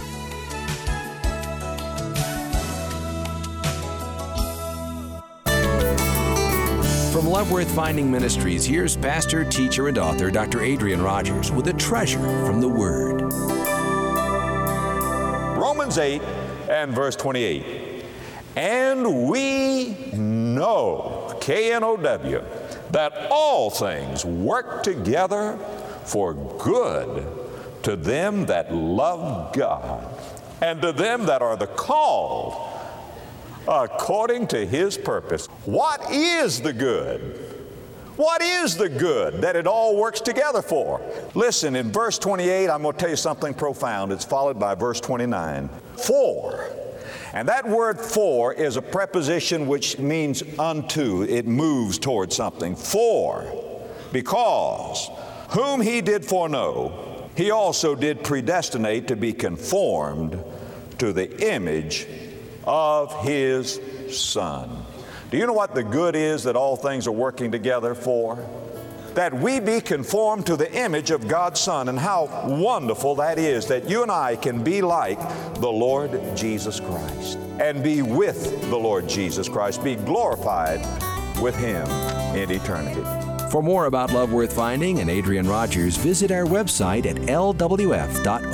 Love 7.32 7.50
Worth 7.50 7.74
Finding 7.74 8.10
Ministries, 8.10 8.66
here's 8.66 8.94
pastor, 8.94 9.42
teacher, 9.42 9.88
and 9.88 9.96
author 9.96 10.30
Dr. 10.30 10.60
Adrian 10.60 11.00
Rogers 11.00 11.50
with 11.50 11.66
a 11.68 11.72
treasure 11.72 12.18
from 12.44 12.60
the 12.60 12.68
Word. 12.68 13.22
Romans 15.58 15.96
8 15.96 16.20
and 16.68 16.92
verse 16.92 17.16
28. 17.16 18.04
And 18.54 19.30
we 19.30 19.94
know, 20.12 21.34
K 21.40 21.72
N 21.72 21.82
O 21.82 21.96
W, 21.96 22.44
that 22.90 23.28
all 23.30 23.70
things 23.70 24.26
work 24.26 24.82
together 24.82 25.56
for 26.04 26.34
good 26.34 27.26
to 27.82 27.96
them 27.96 28.44
that 28.44 28.74
love 28.74 29.54
God 29.54 30.06
and 30.60 30.82
to 30.82 30.92
them 30.92 31.24
that 31.24 31.40
are 31.40 31.56
the 31.56 31.66
called 31.66 32.71
according 33.68 34.48
to 34.48 34.66
his 34.66 34.98
purpose. 34.98 35.46
What 35.64 36.10
is 36.10 36.60
the 36.60 36.72
good? 36.72 37.52
What 38.16 38.42
is 38.42 38.76
the 38.76 38.88
good 38.88 39.40
that 39.40 39.56
it 39.56 39.66
all 39.66 39.96
works 39.96 40.20
together 40.20 40.60
for? 40.60 41.00
Listen, 41.34 41.74
in 41.74 41.90
verse 41.90 42.18
28, 42.18 42.68
I'm 42.68 42.82
going 42.82 42.92
to 42.92 42.98
tell 42.98 43.10
you 43.10 43.16
something 43.16 43.54
profound. 43.54 44.12
It's 44.12 44.24
followed 44.24 44.58
by 44.58 44.74
verse 44.74 45.00
29. 45.00 45.70
For. 45.96 46.70
And 47.32 47.48
that 47.48 47.66
word 47.66 47.98
for 47.98 48.52
is 48.52 48.76
a 48.76 48.82
preposition 48.82 49.66
which 49.66 49.98
means 49.98 50.42
unto, 50.58 51.22
it 51.22 51.46
moves 51.46 51.98
towards 51.98 52.36
something. 52.36 52.76
For, 52.76 53.46
because, 54.12 55.08
whom 55.50 55.80
he 55.80 56.02
did 56.02 56.26
foreknow, 56.26 57.30
he 57.34 57.50
also 57.50 57.94
did 57.94 58.22
predestinate 58.22 59.08
to 59.08 59.16
be 59.16 59.32
conformed 59.32 60.38
to 60.98 61.14
the 61.14 61.50
image 61.50 62.06
of 62.64 63.24
his 63.24 63.80
Son. 64.10 64.84
Do 65.30 65.38
you 65.38 65.46
know 65.46 65.52
what 65.52 65.74
the 65.74 65.82
good 65.82 66.14
is 66.14 66.44
that 66.44 66.56
all 66.56 66.76
things 66.76 67.06
are 67.06 67.12
working 67.12 67.50
together 67.50 67.94
for? 67.94 68.38
That 69.14 69.32
we 69.34 69.60
be 69.60 69.80
conformed 69.80 70.46
to 70.46 70.56
the 70.56 70.72
image 70.72 71.10
of 71.10 71.28
God's 71.28 71.60
Son, 71.60 71.88
and 71.88 71.98
how 71.98 72.46
wonderful 72.46 73.14
that 73.16 73.38
is 73.38 73.66
that 73.66 73.88
you 73.88 74.02
and 74.02 74.10
I 74.10 74.36
can 74.36 74.62
be 74.62 74.82
like 74.82 75.18
the 75.54 75.70
Lord 75.70 76.20
Jesus 76.36 76.80
Christ 76.80 77.38
and 77.60 77.82
be 77.82 78.02
with 78.02 78.60
the 78.70 78.76
Lord 78.76 79.08
Jesus 79.08 79.48
Christ, 79.48 79.84
be 79.84 79.96
glorified 79.96 80.80
with 81.40 81.56
Him 81.56 81.86
in 82.36 82.50
eternity. 82.50 83.02
For 83.50 83.62
more 83.62 83.86
about 83.86 84.12
Love 84.12 84.32
Worth 84.32 84.54
Finding 84.54 85.00
and 85.00 85.10
Adrian 85.10 85.46
Rogers, 85.46 85.96
visit 85.96 86.30
our 86.30 86.44
website 86.44 87.04
at 87.06 87.16
lwf.org. 87.16 88.52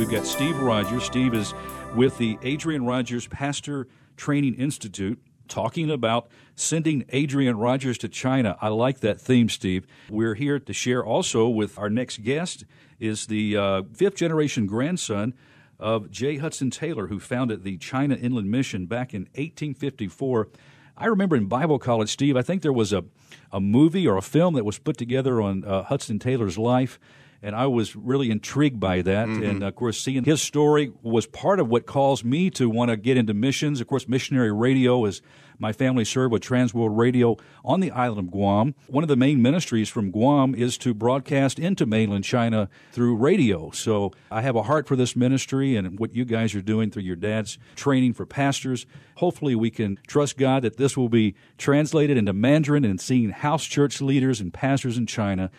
We've 0.00 0.08
got 0.08 0.24
Steve 0.24 0.58
Rogers. 0.58 1.04
Steve 1.04 1.34
is 1.34 1.52
with 1.94 2.16
the 2.16 2.38
Adrian 2.40 2.86
Rogers 2.86 3.26
Pastor 3.26 3.86
Training 4.16 4.54
Institute 4.54 5.20
talking 5.46 5.90
about 5.90 6.30
sending 6.54 7.04
Adrian 7.10 7.58
Rogers 7.58 7.98
to 7.98 8.08
China. 8.08 8.56
I 8.62 8.68
like 8.68 9.00
that 9.00 9.20
theme, 9.20 9.50
Steve. 9.50 9.86
We're 10.08 10.36
here 10.36 10.58
to 10.58 10.72
share 10.72 11.04
also 11.04 11.50
with 11.50 11.78
our 11.78 11.90
next 11.90 12.22
guest 12.22 12.64
is 12.98 13.26
the 13.26 13.58
uh, 13.58 13.82
fifth 13.92 14.14
generation 14.14 14.66
grandson 14.66 15.34
of 15.78 16.10
J. 16.10 16.38
Hudson 16.38 16.70
Taylor, 16.70 17.08
who 17.08 17.20
founded 17.20 17.62
the 17.62 17.76
China 17.76 18.14
Inland 18.14 18.50
Mission 18.50 18.86
back 18.86 19.12
in 19.12 19.24
1854. 19.34 20.48
I 20.96 21.06
remember 21.08 21.36
in 21.36 21.44
Bible 21.44 21.78
college, 21.78 22.08
Steve, 22.08 22.38
I 22.38 22.42
think 22.42 22.62
there 22.62 22.72
was 22.72 22.94
a, 22.94 23.04
a 23.52 23.60
movie 23.60 24.08
or 24.08 24.16
a 24.16 24.22
film 24.22 24.54
that 24.54 24.64
was 24.64 24.78
put 24.78 24.96
together 24.96 25.42
on 25.42 25.62
uh, 25.62 25.82
Hudson 25.82 26.18
Taylor's 26.18 26.56
life 26.56 26.98
and 27.42 27.56
I 27.56 27.66
was 27.66 27.96
really 27.96 28.30
intrigued 28.30 28.78
by 28.78 29.02
that. 29.02 29.28
Mm-hmm. 29.28 29.42
And 29.42 29.62
of 29.62 29.74
course, 29.74 30.00
seeing 30.00 30.24
his 30.24 30.42
story 30.42 30.92
was 31.02 31.26
part 31.26 31.60
of 31.60 31.68
what 31.68 31.86
caused 31.86 32.24
me 32.24 32.50
to 32.50 32.68
want 32.68 32.90
to 32.90 32.96
get 32.96 33.16
into 33.16 33.34
missions. 33.34 33.80
Of 33.80 33.86
course, 33.86 34.08
missionary 34.08 34.52
radio 34.52 35.04
is 35.04 35.22
my 35.60 35.72
family 35.74 36.06
served 36.06 36.32
with 36.32 36.42
Transworld 36.42 36.96
Radio 36.96 37.36
on 37.64 37.80
the 37.80 37.90
island 37.90 38.18
of 38.18 38.30
Guam. 38.30 38.74
One 38.88 39.04
of 39.04 39.08
the 39.08 39.16
main 39.16 39.42
ministries 39.42 39.90
from 39.90 40.10
Guam 40.10 40.54
is 40.54 40.78
to 40.78 40.94
broadcast 40.94 41.58
into 41.58 41.84
mainland 41.84 42.24
China 42.24 42.70
through 42.92 43.16
radio. 43.16 43.70
So 43.70 44.12
I 44.30 44.40
have 44.40 44.56
a 44.56 44.62
heart 44.62 44.88
for 44.88 44.96
this 44.96 45.14
ministry 45.14 45.76
and 45.76 45.98
what 45.98 46.14
you 46.14 46.24
guys 46.24 46.54
are 46.54 46.62
doing 46.62 46.90
through 46.90 47.02
your 47.02 47.16
dad's 47.16 47.58
training 47.74 48.14
for 48.14 48.24
pastors. 48.24 48.86
Hopefully, 49.16 49.54
we 49.54 49.70
can 49.70 49.98
trust 50.06 50.38
God 50.38 50.62
that 50.62 50.78
this 50.78 50.96
will 50.96 51.10
be 51.10 51.34
translated 51.58 52.16
into 52.16 52.32
Mandarin 52.32 52.86
and 52.86 52.98
seeing 52.98 53.28
house 53.28 53.64
church 53.64 54.00
leaders 54.00 54.40
and 54.40 54.54
pastors 54.54 54.96
in 54.96 55.06
China 55.06 55.50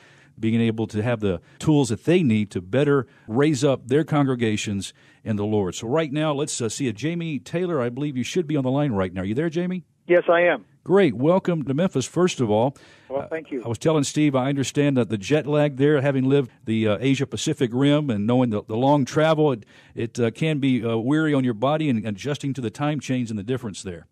being 0.42 0.60
able 0.60 0.88
to 0.88 1.02
have 1.02 1.20
the 1.20 1.40
tools 1.60 1.90
that 1.90 2.04
they 2.06 2.24
need 2.24 2.52
to 2.52 2.62
better 2.62 3.08
raise 3.28 3.64
up 3.64 3.88
their 3.88 4.04
congregations 4.04 4.94
in 5.24 5.36
the 5.36 5.46
Lord. 5.46 5.76
So, 5.76 5.88
right 5.88 6.12
now, 6.12 6.34
let's 6.34 6.60
uh, 6.60 6.68
see 6.68 6.88
a 6.88 6.94
Jamie 6.94 7.40
Taylor. 7.40 7.80
I 7.80 7.90
believe 7.90 8.18
you 8.18 8.24
should 8.24 8.48
be 8.48 8.58
on 8.58 8.64
the 8.64 8.72
line 8.72 8.92
right 8.92 9.14
now. 9.14 9.22
Are 9.22 9.26
you 9.26 9.36
there, 9.36 9.50
Jamie? 9.50 9.86
Yes, 10.08 10.24
I 10.28 10.42
am. 10.42 10.66
Great. 10.84 11.14
Welcome 11.14 11.64
to 11.66 11.74
Memphis, 11.76 12.08
first 12.08 12.42
of 12.42 12.50
all. 12.50 12.76
Well, 13.08 13.28
thank 13.30 13.52
you. 13.52 13.62
Uh, 13.62 13.66
I 13.66 13.70
was 13.70 13.78
telling 13.78 14.04
Steve, 14.04 14.36
I 14.36 14.50
understand 14.50 14.98
that 14.98 15.10
the 15.10 15.18
jet 15.18 15.46
lag 15.46 15.78
there, 15.78 16.02
having 16.02 16.28
lived 16.28 16.50
the 16.66 16.88
uh, 16.88 16.98
Asia 17.00 17.28
Pacific 17.28 17.70
rim 17.72 18.10
and 18.10 18.26
knowing 18.26 18.50
the, 18.50 18.64
the 18.64 18.76
long 18.76 19.06
travel, 19.06 19.52
it, 19.52 19.66
it 19.94 20.20
uh, 20.20 20.32
can 20.32 20.58
be 20.58 20.84
uh, 20.84 20.98
weary 20.98 21.36
on 21.36 21.44
your 21.44 21.54
body 21.54 21.88
and 21.88 22.06
adjusting 22.06 22.54
to 22.56 22.62
the 22.62 22.72
time 22.72 23.00
change 23.00 23.30
and 23.30 23.38
the 23.38 23.44
difference 23.44 23.84
there. 23.84 24.08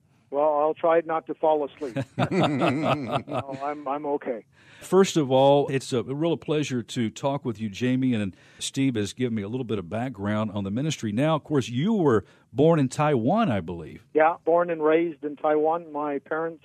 I'll 0.69 0.75
try 0.75 1.01
not 1.03 1.25
to 1.25 1.33
fall 1.33 1.65
asleep. 1.65 1.97
no, 2.29 3.57
I'm, 3.63 3.87
I'm 3.87 4.05
okay. 4.05 4.45
First 4.81 5.17
of 5.17 5.31
all, 5.31 5.67
it's 5.69 5.91
a 5.91 6.03
real 6.03 6.37
pleasure 6.37 6.83
to 6.83 7.09
talk 7.09 7.43
with 7.43 7.59
you, 7.59 7.69
Jamie, 7.69 8.13
and 8.13 8.35
Steve 8.59 8.93
has 8.93 9.13
given 9.13 9.33
me 9.33 9.41
a 9.41 9.47
little 9.47 9.63
bit 9.63 9.79
of 9.79 9.89
background 9.89 10.51
on 10.53 10.63
the 10.63 10.69
ministry. 10.69 11.11
Now, 11.11 11.35
of 11.35 11.43
course, 11.43 11.69
you 11.69 11.93
were 11.93 12.23
born 12.53 12.79
in 12.79 12.87
Taiwan, 12.87 13.51
I 13.51 13.61
believe. 13.61 14.05
Yeah, 14.13 14.35
born 14.45 14.69
and 14.69 14.83
raised 14.83 15.23
in 15.23 15.37
Taiwan. 15.37 15.91
My 15.91 16.19
parents 16.19 16.63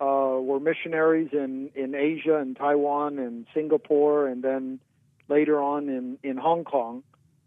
uh, 0.00 0.06
were 0.06 0.58
missionaries 0.58 1.28
in, 1.34 1.68
in 1.74 1.94
Asia 1.94 2.38
and 2.38 2.56
Taiwan 2.56 3.18
and 3.18 3.46
Singapore, 3.52 4.26
and 4.26 4.42
then 4.42 4.80
later 5.28 5.60
on 5.60 5.90
in, 5.90 6.18
in 6.22 6.38
Hong 6.38 6.64
Kong 6.64 7.02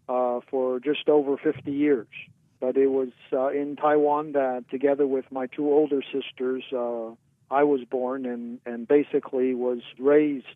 uh, 0.08 0.38
for 0.48 0.78
just 0.78 1.08
over 1.08 1.36
50 1.36 1.72
years. 1.72 2.06
But 2.62 2.76
it 2.76 2.86
was 2.86 3.08
uh, 3.32 3.48
in 3.48 3.74
Taiwan 3.74 4.32
that, 4.34 4.70
together 4.70 5.04
with 5.04 5.24
my 5.32 5.48
two 5.48 5.68
older 5.68 6.00
sisters, 6.00 6.62
uh, 6.72 7.08
I 7.50 7.64
was 7.64 7.80
born 7.90 8.24
and, 8.24 8.60
and 8.64 8.86
basically 8.86 9.52
was 9.52 9.80
raised 9.98 10.46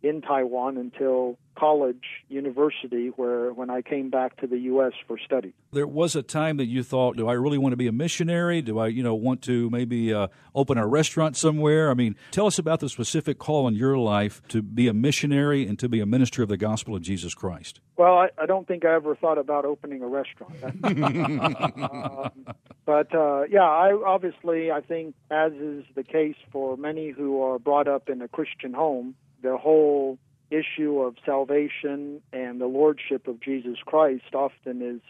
in 0.00 0.22
Taiwan 0.22 0.76
until 0.76 1.38
college, 1.56 2.04
university, 2.28 3.08
where 3.08 3.52
when 3.52 3.68
I 3.68 3.82
came 3.82 4.10
back 4.10 4.36
to 4.42 4.46
the 4.46 4.58
U.S. 4.58 4.92
for 5.08 5.18
study. 5.18 5.54
There 5.72 5.88
was 5.88 6.14
a 6.14 6.22
time 6.22 6.56
that 6.58 6.66
you 6.66 6.84
thought, 6.84 7.16
do 7.16 7.26
I 7.26 7.32
really 7.32 7.58
want 7.58 7.72
to 7.72 7.76
be 7.76 7.88
a 7.88 7.92
missionary? 7.92 8.62
Do 8.62 8.78
I, 8.78 8.86
you 8.86 9.02
know, 9.02 9.16
want 9.16 9.42
to 9.42 9.68
maybe 9.70 10.14
uh, 10.14 10.28
open 10.54 10.78
a 10.78 10.86
restaurant 10.86 11.36
somewhere? 11.36 11.90
I 11.90 11.94
mean, 11.94 12.14
tell 12.30 12.46
us 12.46 12.60
about 12.60 12.78
the 12.78 12.88
specific 12.88 13.40
call 13.40 13.66
in 13.66 13.74
your 13.74 13.98
life 13.98 14.40
to 14.50 14.62
be 14.62 14.86
a 14.86 14.94
missionary 14.94 15.66
and 15.66 15.76
to 15.80 15.88
be 15.88 15.98
a 15.98 16.06
minister 16.06 16.44
of 16.44 16.48
the 16.48 16.56
gospel 16.56 16.94
of 16.94 17.02
Jesus 17.02 17.34
Christ. 17.34 17.80
Well, 17.96 18.18
I, 18.18 18.28
I 18.36 18.46
don't 18.46 18.68
think 18.68 18.84
I 18.84 18.94
ever 18.94 19.14
thought 19.16 19.38
about 19.38 19.64
opening 19.64 20.02
a 20.02 20.06
restaurant. 20.06 20.54
um, 20.84 22.54
but 22.84 23.14
uh, 23.14 23.44
yeah, 23.50 23.62
I 23.62 23.92
obviously 24.06 24.70
I 24.70 24.80
think, 24.82 25.14
as 25.30 25.52
is 25.52 25.84
the 25.94 26.04
case 26.04 26.36
for 26.52 26.76
many 26.76 27.10
who 27.10 27.42
are 27.42 27.58
brought 27.58 27.88
up 27.88 28.08
in 28.10 28.20
a 28.20 28.28
Christian 28.28 28.74
home, 28.74 29.14
the 29.42 29.56
whole 29.56 30.18
issue 30.50 31.00
of 31.00 31.16
salvation 31.24 32.20
and 32.32 32.60
the 32.60 32.66
lordship 32.66 33.26
of 33.26 33.40
Jesus 33.40 33.78
Christ 33.84 34.34
often 34.34 34.82
is 34.82 35.00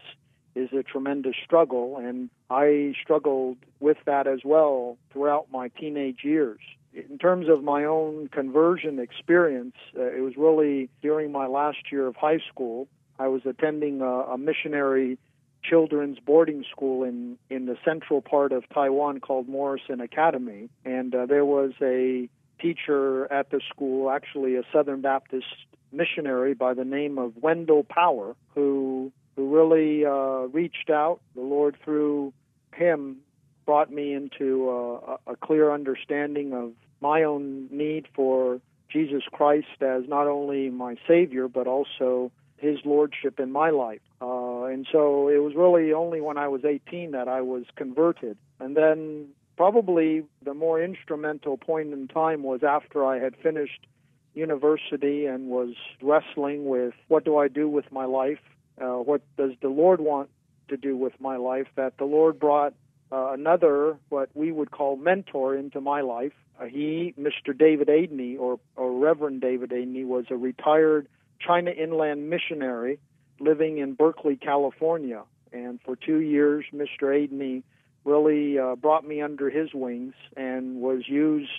is 0.55 0.73
a 0.73 0.83
tremendous 0.83 1.35
struggle 1.45 1.99
and 1.99 2.31
I 2.49 2.95
struggled 3.03 3.59
with 3.79 3.99
that 4.07 4.27
as 4.27 4.41
well 4.45 4.97
throughout 5.13 5.49
my 5.53 5.69
teenage 5.69 6.21
years. 6.23 6.61
In 6.97 7.19
terms 7.19 7.47
of 7.51 7.63
my 7.63 7.85
own 7.85 8.29
conversion 8.29 8.99
experience, 8.99 9.75
uh, 9.95 10.01
it 10.01 10.23
was 10.23 10.35
really 10.39 10.89
during 11.03 11.31
my 11.31 11.47
last 11.47 11.93
year 11.93 12.07
of 12.07 12.17
high 12.17 12.39
school. 12.49 12.89
I 13.19 13.29
was 13.29 13.43
attending 13.45 14.01
a, 14.01 14.35
a 14.35 14.39
missionary 14.39 15.19
children's 15.63 16.19
boarding 16.19 16.65
school 16.71 17.03
in 17.03 17.37
in 17.51 17.67
the 17.67 17.77
central 17.85 18.23
part 18.23 18.53
of 18.53 18.65
Taiwan 18.73 19.21
called 19.21 19.47
Morrison 19.47 20.01
Academy, 20.01 20.71
and 20.87 21.15
uh, 21.15 21.27
there 21.27 21.45
was 21.45 21.73
a 21.83 22.31
teacher 22.59 23.31
at 23.31 23.51
the 23.51 23.61
school, 23.69 24.11
actually 24.11 24.57
a 24.57 24.63
Southern 24.73 25.03
Baptist 25.03 25.47
missionary 25.93 26.55
by 26.55 26.73
the 26.73 26.85
name 26.85 27.19
of 27.19 27.37
Wendell 27.37 27.85
Power, 27.85 28.35
who 28.55 29.13
who 29.35 29.55
really 29.55 30.07
uh, 30.07 30.49
reached 30.51 30.89
out. 30.89 31.21
The 31.35 31.43
Lord 31.43 31.77
through 31.85 32.33
him 32.73 33.19
brought 33.67 33.93
me 33.93 34.15
into 34.15 34.71
uh, 34.71 35.17
a 35.27 35.37
clear 35.37 35.73
understanding 35.73 36.55
of 36.55 36.73
my 37.01 37.23
own 37.23 37.69
need 37.71 38.07
for 38.15 38.61
Jesus 38.89 39.23
Christ 39.31 39.81
as 39.81 40.03
not 40.09 40.27
only 40.27 40.71
my 40.71 40.97
Savior 41.07 41.49
but 41.49 41.67
also 41.67 42.31
His 42.57 42.79
lordship 42.85 43.39
in 43.41 43.53
my 43.53 43.71
life. 43.71 44.01
Uh, 44.21 44.65
and 44.65 44.87
so 44.91 45.29
it 45.29 45.43
was 45.43 45.55
really 45.55 45.93
only 45.93 46.21
when 46.21 46.39
I 46.39 46.49
was 46.49 46.65
18 46.65 47.11
that 47.13 47.29
I 47.29 47.41
was 47.43 47.65
converted. 47.77 48.39
And 48.61 48.77
then 48.77 49.29
probably 49.57 50.25
the 50.43 50.55
more 50.55 50.83
instrumental 50.83 51.57
point 51.57 51.93
in 51.93 52.09
time 52.09 52.43
was 52.43 52.63
after 52.63 53.05
I 53.05 53.19
had 53.19 53.37
finished 53.37 53.87
university 54.35 55.27
and 55.27 55.49
was 55.49 55.75
wrestling 56.03 56.67
with 56.67 56.95
what 57.09 57.25
do 57.25 57.39
I 57.39 57.49
do 57.49 57.69
with 57.69 57.91
my 57.91 58.05
life? 58.05 58.39
Uh, 58.81 58.99
what 58.99 59.23
does 59.37 59.53
the 59.63 59.69
Lord 59.69 60.01
want 60.01 60.29
to 60.69 60.77
do 60.77 60.97
with 60.97 61.15
my 61.21 61.37
life? 61.37 61.67
That 61.77 61.97
the 61.97 62.05
Lord 62.05 62.39
brought 62.39 62.75
uh, 63.13 63.33
another, 63.33 63.97
what 64.09 64.31
we 64.35 64.53
would 64.53 64.71
call 64.71 64.97
mentor 64.97 65.55
into 65.55 65.81
my 65.81 66.01
life. 66.01 66.33
Uh, 66.61 66.65
he, 66.65 67.15
Mr. 67.19 67.57
David 67.57 67.89
Adeney, 67.89 68.39
or, 68.39 68.59
or 68.77 68.93
Reverend 68.99 69.41
David 69.41 69.71
Adeney, 69.71 70.05
was 70.05 70.25
a 70.31 70.37
retired 70.37 71.09
China 71.39 71.71
inland 71.71 72.31
missionary 72.31 72.99
living 73.39 73.79
in 73.79 73.95
Berkeley, 73.95 74.37
California. 74.37 75.23
And 75.53 75.81
for 75.85 75.97
two 75.97 76.21
years, 76.21 76.65
Mr. 76.75 77.03
Adeney 77.03 77.63
really 78.05 78.59
uh, 78.59 78.77
brought 78.77 79.07
me 79.07 79.21
under 79.21 79.51
his 79.51 79.75
wings 79.75 80.15
and 80.37 80.81
was 80.81 81.09
used 81.09 81.51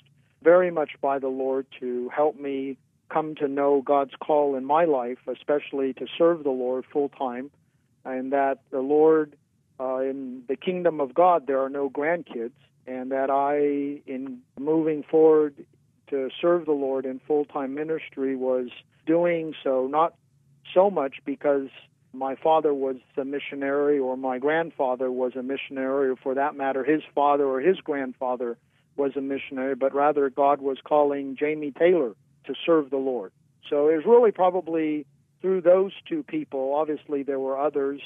very 0.41 0.71
much 0.71 0.91
by 1.01 1.19
the 1.19 1.27
Lord 1.27 1.65
to 1.79 2.09
help 2.09 2.39
me 2.39 2.77
come 3.09 3.35
to 3.35 3.47
know 3.47 3.81
God's 3.81 4.13
call 4.19 4.55
in 4.55 4.65
my 4.65 4.85
life, 4.85 5.19
especially 5.27 5.93
to 5.93 6.07
serve 6.17 6.43
the 6.43 6.49
Lord 6.49 6.85
full 6.91 7.09
time, 7.09 7.51
and 8.05 8.31
that 8.33 8.59
the 8.71 8.81
Lord, 8.81 9.35
uh, 9.79 9.97
in 9.97 10.43
the 10.47 10.55
kingdom 10.55 10.99
of 10.99 11.13
God, 11.13 11.47
there 11.47 11.61
are 11.61 11.69
no 11.69 11.89
grandkids, 11.89 12.51
and 12.85 13.11
that 13.11 13.29
I, 13.29 14.01
in 14.09 14.39
moving 14.59 15.03
forward 15.03 15.55
to 16.09 16.29
serve 16.41 16.65
the 16.65 16.71
Lord 16.71 17.05
in 17.05 17.19
full 17.27 17.45
time 17.45 17.73
ministry, 17.75 18.35
was 18.35 18.69
doing 19.05 19.53
so 19.63 19.87
not 19.87 20.13
so 20.73 20.89
much 20.89 21.15
because 21.25 21.69
my 22.13 22.35
father 22.35 22.73
was 22.73 22.97
a 23.17 23.25
missionary 23.25 23.99
or 23.99 24.17
my 24.17 24.39
grandfather 24.39 25.11
was 25.11 25.35
a 25.35 25.43
missionary, 25.43 26.09
or 26.09 26.15
for 26.15 26.33
that 26.35 26.55
matter, 26.55 26.83
his 26.83 27.01
father 27.13 27.45
or 27.45 27.59
his 27.59 27.77
grandfather 27.79 28.57
was 28.95 29.15
a 29.15 29.21
missionary, 29.21 29.75
but 29.75 29.93
rather 29.93 30.29
God 30.29 30.59
was 30.61 30.77
calling 30.83 31.35
Jamie 31.37 31.71
Taylor 31.71 32.15
to 32.45 32.53
serve 32.65 32.89
the 32.89 32.97
Lord. 32.97 33.31
So 33.69 33.89
it 33.89 33.97
was 33.97 34.05
really 34.05 34.31
probably 34.31 35.05
through 35.41 35.61
those 35.61 35.91
two 36.07 36.23
people. 36.23 36.73
Obviously, 36.73 37.23
there 37.23 37.39
were 37.39 37.59
others, 37.59 38.01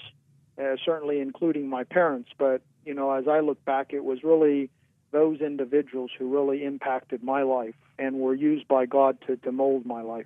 uh, 0.62 0.76
certainly 0.86 1.20
including 1.20 1.68
my 1.68 1.84
parents, 1.84 2.30
but 2.38 2.62
you 2.86 2.94
know, 2.94 3.12
as 3.12 3.28
I 3.28 3.40
look 3.40 3.64
back, 3.66 3.94
it 3.94 4.04
was 4.04 4.24
really 4.24 4.70
those 5.12 5.42
individuals 5.42 6.12
who 6.18 6.34
really 6.34 6.64
impacted 6.64 7.24
my 7.24 7.44
life 7.44 7.76
and 8.00 8.16
were 8.16 8.34
used 8.34 8.68
by 8.68 8.86
God 8.86 9.18
to, 9.28 9.36
to 9.38 9.52
mold 9.52 9.86
my 9.86 10.02
life. 10.02 10.26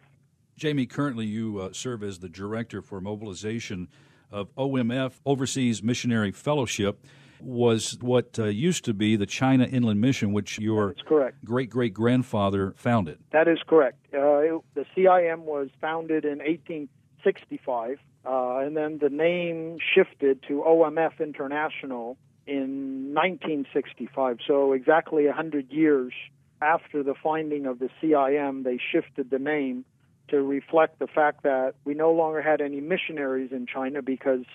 Jamie, 0.58 0.86
currently 0.86 1.26
you 1.26 1.60
uh, 1.60 1.74
serve 1.74 2.04
as 2.04 2.20
the 2.20 2.30
director 2.30 2.82
for 2.82 3.02
mobilization 3.02 3.90
of 4.32 4.54
OMF, 4.56 5.14
Overseas 5.26 5.84
Missionary 5.84 6.32
Fellowship, 6.32 7.06
was 7.42 7.98
what 8.02 8.40
uh, 8.40 8.46
used 8.46 8.86
to 8.86 8.94
be 8.94 9.16
the 9.16 9.26
China 9.26 9.66
Inland 9.66 10.00
Mission, 10.00 10.32
which 10.32 10.58
your 10.58 10.96
great 11.44 11.70
great 11.70 11.94
grandfather 11.94 12.74
founded. 12.78 13.20
That 13.32 13.48
is 13.48 13.60
correct. 13.68 13.98
Uh, 14.14 14.38
it, 14.38 14.62
the 14.74 14.86
CIM 14.96 15.40
was 15.40 15.68
founded 15.82 16.24
in 16.24 16.40
1865, 16.40 18.00
uh, 18.26 18.58
and 18.60 18.76
then 18.76 19.00
the 19.00 19.10
name 19.10 19.78
shifted 19.94 20.44
to 20.48 20.64
OMF 20.66 21.20
International 21.20 22.18
in 22.48 23.14
1965. 23.14 24.38
So, 24.48 24.74
exactly 24.74 25.26
100 25.26 25.72
years 25.72 26.14
after 26.62 27.04
the 27.04 27.14
finding 27.22 27.66
of 27.66 27.80
the 27.80 27.90
CIM, 28.02 28.64
they 28.64 28.80
shifted 28.92 29.30
the 29.30 29.40
name 29.40 29.86
to 30.30 30.42
reflect 30.42 31.00
the 31.00 31.08
fact 31.08 31.44
that 31.44 31.76
we 31.84 31.94
no 31.94 32.12
longer 32.12 32.42
had 32.42 32.62
any 32.62 32.82
missionaries 32.82 33.52
in 33.52 33.68
China 33.68 34.02
because 34.02 34.46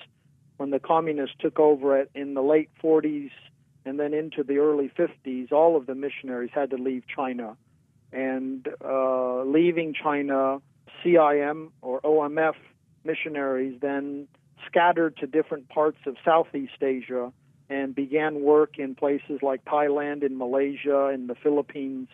when 0.56 0.70
the 0.70 0.80
communists 0.80 1.36
took 1.38 1.58
over 1.58 1.98
it 1.98 2.10
in 2.14 2.34
the 2.34 2.42
late 2.42 2.70
40s 2.82 3.30
and 3.84 3.98
then 3.98 4.12
into 4.12 4.42
the 4.42 4.58
early 4.58 4.90
50s, 4.98 5.52
all 5.52 5.76
of 5.76 5.86
the 5.86 5.94
missionaries 5.94 6.50
had 6.52 6.70
to 6.70 6.76
leave 6.76 7.04
China. 7.06 7.56
And 8.12 8.68
uh, 8.84 9.44
leaving 9.44 9.94
China, 9.94 10.60
CIM 11.02 11.70
or 11.80 12.00
OMF 12.00 12.54
missionaries 13.04 13.78
then 13.80 14.28
scattered 14.66 15.16
to 15.18 15.26
different 15.26 15.68
parts 15.68 15.98
of 16.06 16.16
Southeast 16.24 16.82
Asia 16.82 17.32
and 17.68 17.94
began 17.94 18.42
work 18.42 18.78
in 18.78 18.94
places 18.94 19.40
like 19.42 19.64
Thailand, 19.64 20.24
in 20.24 20.36
Malaysia, 20.36 21.08
in 21.08 21.28
the 21.28 21.36
Philippines, 21.36 22.08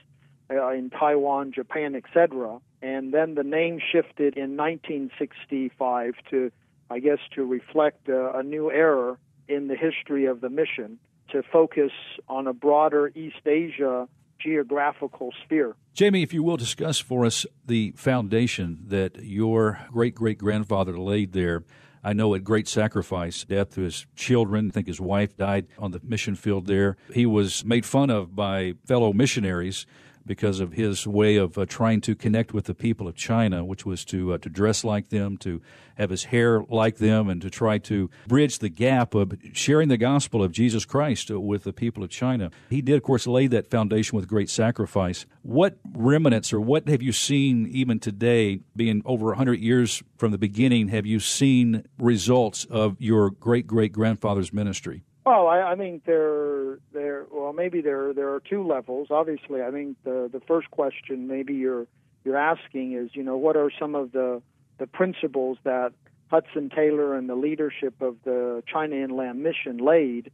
uh, 0.50 0.70
in 0.70 0.90
Taiwan, 0.90 1.52
Japan, 1.52 1.94
etc. 1.94 2.60
And 2.82 3.12
then 3.12 3.34
the 3.34 3.42
name 3.42 3.80
shifted 3.80 4.36
in 4.36 4.56
1965 4.56 6.14
to, 6.30 6.52
I 6.90 6.98
guess, 6.98 7.18
to 7.34 7.44
reflect 7.44 8.08
uh, 8.08 8.32
a 8.32 8.42
new 8.42 8.70
era 8.70 9.16
in 9.48 9.68
the 9.68 9.76
history 9.76 10.26
of 10.26 10.40
the 10.40 10.50
mission 10.50 10.98
to 11.30 11.42
focus 11.42 11.92
on 12.28 12.46
a 12.46 12.52
broader 12.52 13.10
East 13.14 13.46
Asia 13.46 14.08
geographical 14.42 15.32
sphere. 15.44 15.74
Jamie, 15.94 16.22
if 16.22 16.32
you 16.32 16.42
will 16.42 16.56
discuss 16.56 16.98
for 16.98 17.24
us 17.24 17.46
the 17.66 17.92
foundation 17.96 18.84
that 18.88 19.22
your 19.22 19.80
great 19.90 20.14
great 20.14 20.38
grandfather 20.38 20.98
laid 20.98 21.32
there. 21.32 21.64
I 22.04 22.12
know 22.12 22.34
at 22.36 22.44
great 22.44 22.68
sacrifice, 22.68 23.44
death 23.44 23.74
to 23.74 23.80
his 23.80 24.06
children. 24.14 24.68
I 24.68 24.70
think 24.70 24.86
his 24.86 25.00
wife 25.00 25.36
died 25.36 25.66
on 25.76 25.90
the 25.90 26.00
mission 26.04 26.36
field 26.36 26.66
there. 26.66 26.96
He 27.12 27.26
was 27.26 27.64
made 27.64 27.84
fun 27.84 28.10
of 28.10 28.36
by 28.36 28.74
fellow 28.86 29.12
missionaries 29.12 29.86
because 30.26 30.60
of 30.60 30.72
his 30.72 31.06
way 31.06 31.36
of 31.36 31.56
uh, 31.56 31.64
trying 31.66 32.00
to 32.02 32.14
connect 32.14 32.52
with 32.52 32.66
the 32.66 32.74
people 32.74 33.08
of 33.08 33.14
China, 33.14 33.64
which 33.64 33.86
was 33.86 34.04
to 34.06 34.34
uh, 34.34 34.38
to 34.38 34.48
dress 34.48 34.84
like 34.84 35.08
them, 35.08 35.36
to 35.38 35.62
have 35.96 36.10
his 36.10 36.24
hair 36.24 36.62
like 36.68 36.96
them, 36.96 37.28
and 37.28 37.40
to 37.40 37.48
try 37.48 37.78
to 37.78 38.10
bridge 38.26 38.58
the 38.58 38.68
gap 38.68 39.14
of 39.14 39.34
sharing 39.52 39.88
the 39.88 39.96
gospel 39.96 40.42
of 40.42 40.52
Jesus 40.52 40.84
Christ 40.84 41.30
uh, 41.30 41.40
with 41.40 41.64
the 41.64 41.72
people 41.72 42.02
of 42.02 42.10
China. 42.10 42.50
He 42.68 42.82
did, 42.82 42.96
of 42.96 43.02
course, 43.02 43.26
lay 43.26 43.46
that 43.46 43.70
foundation 43.70 44.16
with 44.16 44.28
great 44.28 44.50
sacrifice. 44.50 45.26
What 45.42 45.78
remnants, 45.94 46.52
or 46.52 46.60
what 46.60 46.88
have 46.88 47.02
you 47.02 47.12
seen 47.12 47.66
even 47.68 48.00
today, 48.00 48.60
being 48.74 49.02
over 49.04 49.26
100 49.26 49.60
years 49.60 50.02
from 50.18 50.32
the 50.32 50.38
beginning, 50.38 50.88
have 50.88 51.06
you 51.06 51.20
seen 51.20 51.84
results 51.98 52.64
of 52.66 53.00
your 53.00 53.30
great 53.30 53.66
great 53.66 53.92
grandfather's 53.92 54.52
ministry? 54.52 55.02
Well, 55.26 55.48
I, 55.48 55.72
I 55.72 55.74
think 55.74 56.04
there, 56.04 56.78
there. 56.92 57.26
Well, 57.32 57.52
maybe 57.52 57.80
there 57.80 58.14
there 58.14 58.32
are 58.32 58.40
two 58.40 58.64
levels. 58.64 59.08
Obviously, 59.10 59.60
I 59.60 59.72
think 59.72 59.96
the 60.04 60.30
the 60.32 60.38
first 60.46 60.70
question 60.70 61.26
maybe 61.26 61.54
you're 61.54 61.88
you're 62.24 62.36
asking 62.36 62.92
is, 62.92 63.10
you 63.14 63.24
know, 63.24 63.36
what 63.36 63.56
are 63.56 63.68
some 63.76 63.96
of 63.96 64.12
the 64.12 64.40
the 64.78 64.86
principles 64.86 65.58
that 65.64 65.92
Hudson 66.28 66.70
Taylor 66.70 67.16
and 67.16 67.28
the 67.28 67.34
leadership 67.34 68.00
of 68.00 68.18
the 68.24 68.62
China 68.72 68.94
Inland 68.94 69.42
Mission 69.42 69.78
laid 69.78 70.30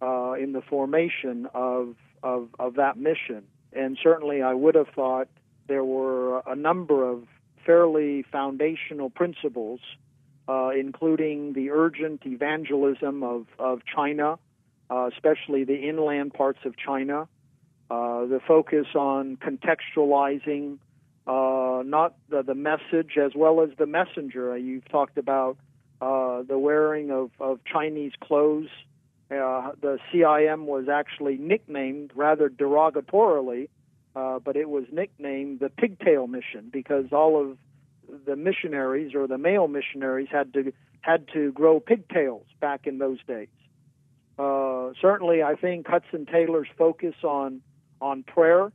uh, 0.00 0.34
in 0.34 0.52
the 0.52 0.62
formation 0.62 1.48
of, 1.52 1.96
of 2.22 2.48
of 2.60 2.74
that 2.74 2.96
mission. 2.96 3.42
And 3.72 3.98
certainly, 4.00 4.42
I 4.42 4.54
would 4.54 4.76
have 4.76 4.88
thought 4.94 5.26
there 5.66 5.84
were 5.84 6.38
a 6.46 6.54
number 6.54 7.04
of 7.04 7.24
fairly 7.64 8.22
foundational 8.30 9.10
principles 9.10 9.80
uh, 10.48 10.70
including 10.70 11.52
the 11.52 11.70
urgent 11.70 12.22
evangelism 12.24 13.22
of, 13.22 13.46
of 13.58 13.80
China, 13.84 14.38
uh, 14.90 15.10
especially 15.12 15.64
the 15.64 15.88
inland 15.88 16.32
parts 16.32 16.60
of 16.64 16.76
China, 16.76 17.28
uh, 17.90 18.26
the 18.26 18.40
focus 18.46 18.86
on 18.94 19.36
contextualizing 19.36 20.78
uh, 21.26 21.82
not 21.84 22.14
the, 22.28 22.42
the, 22.42 22.54
message 22.54 23.18
as 23.20 23.32
well 23.34 23.60
as 23.60 23.70
the 23.78 23.86
messenger. 23.86 24.52
Uh, 24.52 24.54
you've 24.54 24.88
talked 24.88 25.18
about 25.18 25.56
uh, 26.00 26.42
the 26.42 26.56
wearing 26.56 27.10
of, 27.10 27.30
of 27.40 27.58
Chinese 27.64 28.12
clothes. 28.20 28.68
the 29.28 29.98
CIM 30.12 30.66
was 30.66 30.88
actually 30.88 31.36
nicknamed 31.36 32.12
rather 32.14 32.48
derogatorily, 32.48 33.68
but 34.14 34.54
it 34.54 34.68
was 34.68 34.84
nicknamed 34.92 35.58
the 35.58 35.68
Pigtail 35.68 36.28
Mission 36.28 36.70
because 36.72 37.06
all 37.10 37.40
of 37.40 37.58
the 38.24 38.36
missionaries 38.36 39.14
or 39.14 39.26
the 39.26 39.38
male 39.38 39.68
missionaries 39.68 40.28
had 40.30 40.52
to 40.54 40.72
had 41.00 41.28
to 41.32 41.52
grow 41.52 41.78
pigtails 41.78 42.46
back 42.60 42.86
in 42.86 42.98
those 42.98 43.18
days. 43.26 43.48
Uh, 44.38 44.90
certainly, 45.00 45.42
I 45.42 45.54
think 45.54 45.86
Hudson 45.86 46.26
Taylor's 46.26 46.68
focus 46.76 47.14
on 47.22 47.62
on 48.00 48.22
prayer 48.22 48.72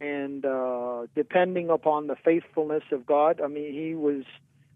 and 0.00 0.44
uh, 0.44 1.06
depending 1.14 1.70
upon 1.70 2.08
the 2.08 2.16
faithfulness 2.16 2.82
of 2.90 3.06
God. 3.06 3.40
I 3.42 3.46
mean, 3.46 3.72
he 3.72 3.94
was 3.94 4.24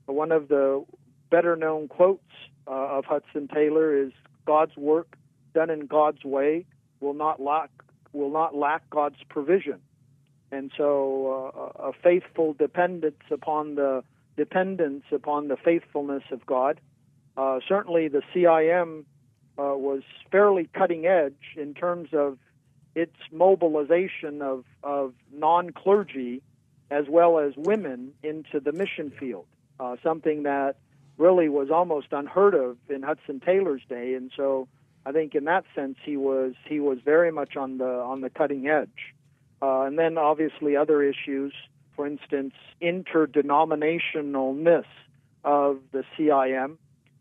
one 0.07 0.31
of 0.31 0.49
the 0.49 0.85
better 1.31 1.57
known 1.57 1.89
quotes 1.89 2.23
uh, 2.69 2.71
of 2.71 3.05
Hudson 3.05 3.49
Taylor 3.49 3.97
is 3.97 4.13
God's 4.47 4.77
work 4.77 5.17
done 5.55 5.71
in 5.71 5.87
God's 5.87 6.25
way 6.25 6.67
will 7.01 7.15
not 7.15 7.41
lack 7.41 7.71
will 8.13 8.31
not 8.31 8.55
lack 8.55 8.89
God's 8.91 9.23
provision. 9.29 9.81
And 10.57 10.73
so, 10.77 11.53
uh, 11.55 11.89
a 11.89 11.93
faithful 11.93 12.55
dependence 12.55 13.23
upon 13.31 13.75
the 13.75 14.03
dependence 14.39 15.05
upon 15.13 15.49
the 15.49 15.57
faithfulness 15.57 16.23
of 16.31 16.47
God. 16.47 16.81
Uh, 17.37 17.61
certainly, 17.69 18.09
the 18.09 18.23
CIM 18.35 19.05
uh, 19.59 19.77
was 19.77 20.03
fairly 20.33 20.69
cutting 20.73 21.07
edge 21.07 21.57
in 21.57 21.75
terms 21.75 22.11
of 22.15 22.39
its 22.95 23.17
mobilization 23.31 24.41
of, 24.41 24.65
of 24.83 25.13
non 25.31 25.71
clergy 25.71 26.43
as 26.91 27.05
well 27.09 27.39
as 27.39 27.53
women 27.57 28.13
into 28.23 28.59
the 28.59 28.73
mission 28.73 29.11
field, 29.11 29.47
uh, 29.79 29.97
something 30.03 30.45
that 30.45 30.77
really 31.19 31.51
was 31.51 31.71
almost 31.71 32.09
unheard 32.13 32.55
of 32.55 32.79
in 32.89 33.03
Hudson 33.03 33.41
Taylor's 33.41 33.83
day. 33.91 34.15
And 34.15 34.31
so, 34.35 34.69
I 35.05 35.13
think 35.13 35.35
in 35.35 35.45
that 35.45 35.65
sense, 35.75 35.99
he 36.03 36.17
was 36.17 36.55
he 36.67 36.81
was 36.81 36.99
very 37.05 37.31
much 37.31 37.57
on 37.57 37.77
the 37.77 37.91
on 37.91 38.23
the 38.23 38.31
cutting 38.31 38.69
edge. 38.69 39.15
Uh, 39.63 39.83
and 39.83 39.99
then 39.99 40.19
obviously 40.19 40.77
other 40.77 41.03
issues, 41.03 41.55
for 41.95 42.07
instance, 42.07 42.53
interdenominationalness 42.83 44.85
of 45.45 45.79
the 45.93 46.05
CIM, 46.19 46.77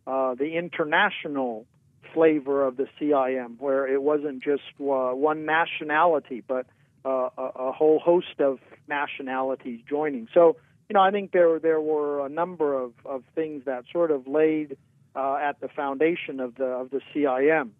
uh, 0.07 0.35
the 0.35 0.57
international 0.57 1.65
flavor 2.13 2.65
of 2.65 2.77
the 2.77 2.87
CIM, 2.99 3.59
where 3.59 3.87
it 3.87 4.01
wasn't 4.01 4.43
just 4.43 4.63
uh, 4.79 5.11
one 5.11 5.45
nationality, 5.45 6.43
but 6.45 6.65
uh, 7.05 7.29
a, 7.37 7.67
a 7.67 7.71
whole 7.71 7.99
host 7.99 8.39
of 8.39 8.59
nationalities 8.87 9.81
joining. 9.87 10.27
So, 10.33 10.57
you 10.89 10.93
know, 10.93 11.01
I 11.01 11.11
think 11.11 11.31
there 11.31 11.59
there 11.59 11.81
were 11.81 12.25
a 12.25 12.29
number 12.29 12.73
of, 12.73 12.93
of 13.05 13.23
things 13.33 13.63
that 13.65 13.85
sort 13.91 14.11
of 14.11 14.27
laid 14.27 14.77
uh, 15.15 15.35
at 15.35 15.59
the 15.61 15.67
foundation 15.67 16.39
of 16.39 16.55
the 16.55 16.65
of 16.65 16.89
the 16.89 17.01
CIM. 17.13 17.71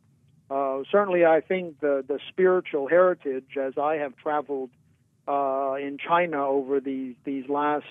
Uh, 0.50 0.84
certainly, 0.92 1.26
I 1.26 1.42
think 1.42 1.80
the 1.80 2.04
the 2.08 2.20
spiritual 2.30 2.88
heritage, 2.88 3.58
as 3.60 3.78
I 3.78 3.96
have 3.96 4.16
traveled 4.18 4.70
uh, 5.28 5.76
in 5.80 5.98
China 5.98 6.46
over 6.46 6.80
these 6.80 7.16
these 7.24 7.50
last 7.50 7.86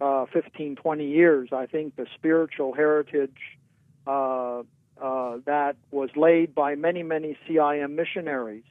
uh, 0.00 0.26
15, 0.32 0.76
20 0.76 1.06
years, 1.06 1.48
I 1.52 1.66
think 1.66 1.96
the 1.96 2.06
spiritual 2.14 2.74
heritage 2.74 3.58
uh, 4.06 4.62
uh, 5.00 5.38
that 5.46 5.76
was 5.90 6.10
laid 6.16 6.54
by 6.54 6.74
many, 6.74 7.02
many 7.02 7.36
CIM 7.48 7.94
missionaries, 7.94 8.64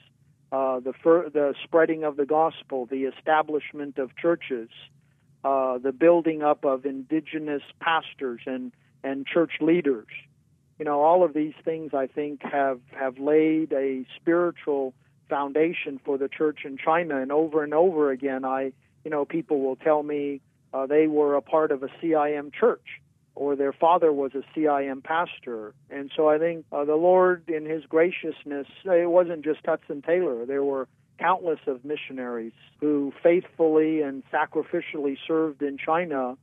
uh, 0.52 0.80
the, 0.80 0.94
fir- 0.94 1.30
the 1.30 1.54
spreading 1.64 2.04
of 2.04 2.18
the 2.18 2.26
gospel, 2.26 2.86
the 2.86 3.04
establishment 3.06 3.98
of 3.98 4.16
churches, 4.16 4.70
uh, 5.44 5.78
the 5.78 5.92
building 5.92 6.44
up 6.44 6.64
of 6.64 6.86
indigenous 6.86 7.64
pastors 7.80 8.42
and, 8.46 8.72
and 9.04 9.26
church 9.26 9.54
leaders. 9.60 10.08
You 10.80 10.86
know, 10.86 11.02
all 11.02 11.24
of 11.24 11.34
these 11.34 11.54
things 11.64 11.94
I 11.94 12.08
think 12.08 12.42
have, 12.44 12.80
have 12.92 13.18
laid 13.20 13.72
a 13.74 14.06
spiritual 14.16 14.94
foundation 15.30 16.00
for 16.04 16.18
the 16.18 16.28
church 16.28 16.60
in 16.66 16.78
China. 16.78 17.22
And 17.22 17.32
over 17.32 17.64
and 17.64 17.74
over 17.74 18.12
again, 18.12 18.44
I, 18.44 18.74
you 19.04 19.12
know, 19.12 19.26
people 19.26 19.62
will 19.62 19.76
tell 19.76 20.04
me 20.04 20.42
uh, 20.74 20.88
they 20.88 21.08
were 21.08 21.36
a 21.36 21.42
part 21.42 21.72
of 21.72 21.84
a 21.84 21.88
CIM 22.02 22.52
church 22.54 23.02
or 23.36 23.56
their 23.56 23.74
father 23.74 24.12
was 24.12 24.32
a 24.36 24.44
CIM 24.56 25.04
pastor. 25.04 25.74
And 25.90 26.12
so 26.16 26.30
I 26.30 26.38
think 26.38 26.66
uh, 26.72 26.86
the 26.86 26.96
Lord, 26.96 27.50
in 27.50 27.66
His 27.66 27.84
graciousness, 27.86 28.68
it 28.86 29.10
wasn't 29.10 29.44
just 29.44 29.60
Hudson 29.66 30.02
Taylor. 30.02 30.46
There 30.46 30.64
were 30.64 30.88
countless 31.20 31.60
of 31.68 31.84
missionaries 31.86 32.54
who 32.80 33.14
faithfully 33.24 34.02
and 34.02 34.24
sacrificially 34.32 35.18
served 35.28 35.62
in 35.62 35.78
China 35.78 36.36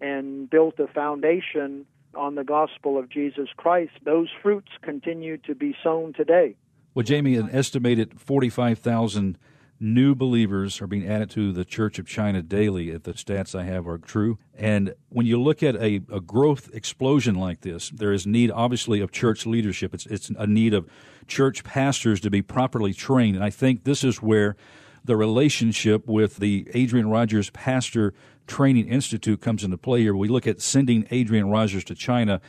and 0.00 0.48
built 0.48 0.78
a 0.78 0.86
foundation 0.86 1.86
on 2.14 2.34
the 2.34 2.44
gospel 2.44 2.98
of 2.98 3.08
Jesus 3.08 3.48
Christ. 3.56 3.92
Those 4.04 4.28
fruits 4.42 4.70
continue 4.82 5.36
to 5.38 5.54
be 5.54 5.74
sown 5.82 6.12
today. 6.12 6.56
Well, 6.94 7.04
Jamie, 7.04 7.36
an 7.36 7.50
estimated 7.52 8.20
45,000 8.20 9.38
new 9.80 10.14
believers 10.14 10.80
are 10.80 10.86
being 10.86 11.08
added 11.08 11.30
to 11.30 11.52
the 11.52 11.64
Church 11.64 11.98
of 11.98 12.06
China 12.06 12.42
daily, 12.42 12.90
if 12.90 13.04
the 13.04 13.12
stats 13.12 13.54
I 13.54 13.64
have 13.64 13.86
are 13.86 13.98
true. 13.98 14.38
And 14.56 14.94
when 15.08 15.26
you 15.26 15.40
look 15.40 15.62
at 15.62 15.76
a, 15.76 16.00
a 16.12 16.20
growth 16.20 16.70
explosion 16.74 17.34
like 17.36 17.60
this, 17.60 17.90
there 17.90 18.12
is 18.12 18.26
need, 18.26 18.50
obviously, 18.50 19.00
of 19.00 19.12
church 19.12 19.46
leadership. 19.46 19.94
It's, 19.94 20.06
it's 20.06 20.30
a 20.30 20.46
need 20.46 20.74
of 20.74 20.88
church 21.26 21.62
pastors 21.62 22.20
to 22.22 22.30
be 22.30 22.42
properly 22.42 22.92
trained. 22.92 23.36
And 23.36 23.44
I 23.44 23.50
think 23.50 23.84
this 23.84 24.02
is 24.02 24.20
where 24.20 24.56
the 25.04 25.16
relationship 25.16 26.06
with 26.06 26.36
the 26.36 26.68
Adrian 26.74 27.08
Rogers 27.08 27.50
Pastor 27.50 28.12
Training 28.48 28.88
Institute 28.88 29.40
comes 29.40 29.62
into 29.62 29.78
play 29.78 30.00
here. 30.00 30.16
We 30.16 30.28
look 30.28 30.46
at 30.46 30.60
sending 30.60 31.06
Adrian 31.10 31.50
Rogers 31.50 31.84
to 31.84 31.94
China. 31.94 32.40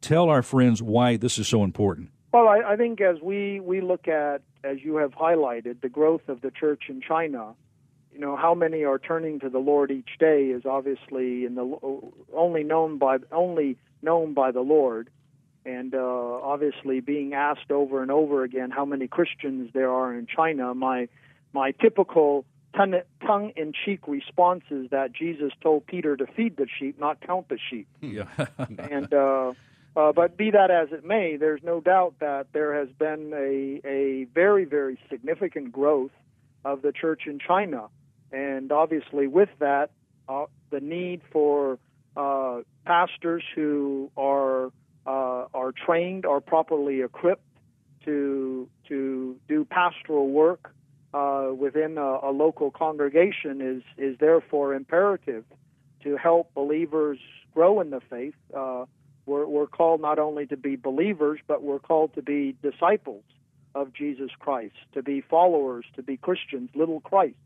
Tell 0.00 0.28
our 0.30 0.42
friends 0.42 0.82
why 0.82 1.16
this 1.16 1.38
is 1.38 1.48
so 1.48 1.64
important. 1.64 2.10
Well, 2.32 2.48
I, 2.48 2.72
I 2.72 2.76
think 2.76 3.00
as 3.00 3.20
we, 3.20 3.60
we 3.60 3.80
look 3.80 4.06
at, 4.06 4.42
as 4.62 4.78
you 4.82 4.96
have 4.96 5.12
highlighted, 5.12 5.80
the 5.80 5.88
growth 5.88 6.28
of 6.28 6.40
the 6.40 6.50
church 6.50 6.84
in 6.88 7.00
China, 7.00 7.54
you 8.12 8.20
know 8.20 8.36
how 8.36 8.54
many 8.54 8.84
are 8.84 8.98
turning 8.98 9.38
to 9.40 9.48
the 9.48 9.58
Lord 9.58 9.90
each 9.90 10.18
day 10.18 10.46
is 10.46 10.66
obviously 10.66 11.44
in 11.44 11.54
the 11.54 11.78
only 12.34 12.64
known 12.64 12.98
by 12.98 13.18
only 13.30 13.76
known 14.02 14.34
by 14.34 14.50
the 14.50 14.60
Lord, 14.60 15.08
and 15.64 15.94
uh, 15.94 15.98
obviously 15.98 16.98
being 16.98 17.34
asked 17.34 17.70
over 17.70 18.02
and 18.02 18.10
over 18.10 18.42
again 18.42 18.70
how 18.70 18.84
many 18.84 19.06
Christians 19.06 19.70
there 19.72 19.92
are 19.92 20.12
in 20.12 20.26
China. 20.26 20.74
My 20.74 21.08
my 21.52 21.70
typical 21.70 22.44
tongue 22.74 23.52
in 23.56 23.72
cheek 23.84 24.06
responses 24.06 24.88
that 24.90 25.12
Jesus 25.12 25.52
told 25.60 25.86
Peter 25.86 26.16
to 26.16 26.26
feed 26.26 26.56
the 26.56 26.66
sheep, 26.78 26.98
not 26.98 27.20
count 27.20 27.48
the 27.48 27.58
sheep. 27.70 27.88
Yeah. 28.00 28.26
and 28.78 29.12
uh, 29.12 29.52
uh, 29.96 30.12
but 30.12 30.36
be 30.36 30.50
that 30.50 30.70
as 30.70 30.88
it 30.92 31.04
may, 31.04 31.36
there's 31.36 31.62
no 31.62 31.80
doubt 31.80 32.14
that 32.20 32.46
there 32.52 32.78
has 32.78 32.88
been 32.98 33.32
a, 33.34 33.86
a 33.86 34.24
very, 34.34 34.64
very 34.64 34.98
significant 35.10 35.72
growth 35.72 36.12
of 36.64 36.82
the 36.82 36.92
church 36.92 37.22
in 37.26 37.38
China. 37.38 37.88
And 38.30 38.70
obviously, 38.70 39.26
with 39.26 39.48
that, 39.58 39.90
uh, 40.28 40.46
the 40.70 40.80
need 40.80 41.22
for 41.32 41.78
uh, 42.16 42.60
pastors 42.84 43.42
who 43.54 44.10
are 44.16 44.66
uh, 45.06 45.46
are 45.54 45.72
trained, 45.72 46.26
are 46.26 46.40
properly 46.40 47.00
equipped 47.00 47.42
to 48.04 48.68
to 48.88 49.36
do 49.48 49.64
pastoral 49.64 50.28
work 50.28 50.74
uh, 51.14 51.48
within 51.56 51.98
a, 51.98 52.18
a, 52.22 52.32
local 52.32 52.70
congregation 52.70 53.60
is 53.60 53.82
is 53.96 54.18
therefore 54.18 54.74
imperative 54.74 55.44
to 56.02 56.16
help 56.16 56.52
believers 56.54 57.18
grow 57.54 57.80
in 57.80 57.90
the 57.90 58.00
faith. 58.10 58.34
Uh, 58.54 58.84
we're, 59.26 59.46
we're 59.46 59.66
called 59.66 60.00
not 60.00 60.18
only 60.18 60.46
to 60.46 60.56
be 60.56 60.76
believers, 60.76 61.40
but 61.46 61.62
we're 61.62 61.78
called 61.78 62.14
to 62.14 62.22
be 62.22 62.56
disciples 62.62 63.24
of 63.74 63.92
Jesus 63.92 64.30
Christ, 64.38 64.76
to 64.94 65.02
be 65.02 65.20
followers, 65.20 65.84
to 65.96 66.02
be 66.02 66.16
Christians, 66.16 66.70
little 66.74 67.00
Christs. 67.00 67.36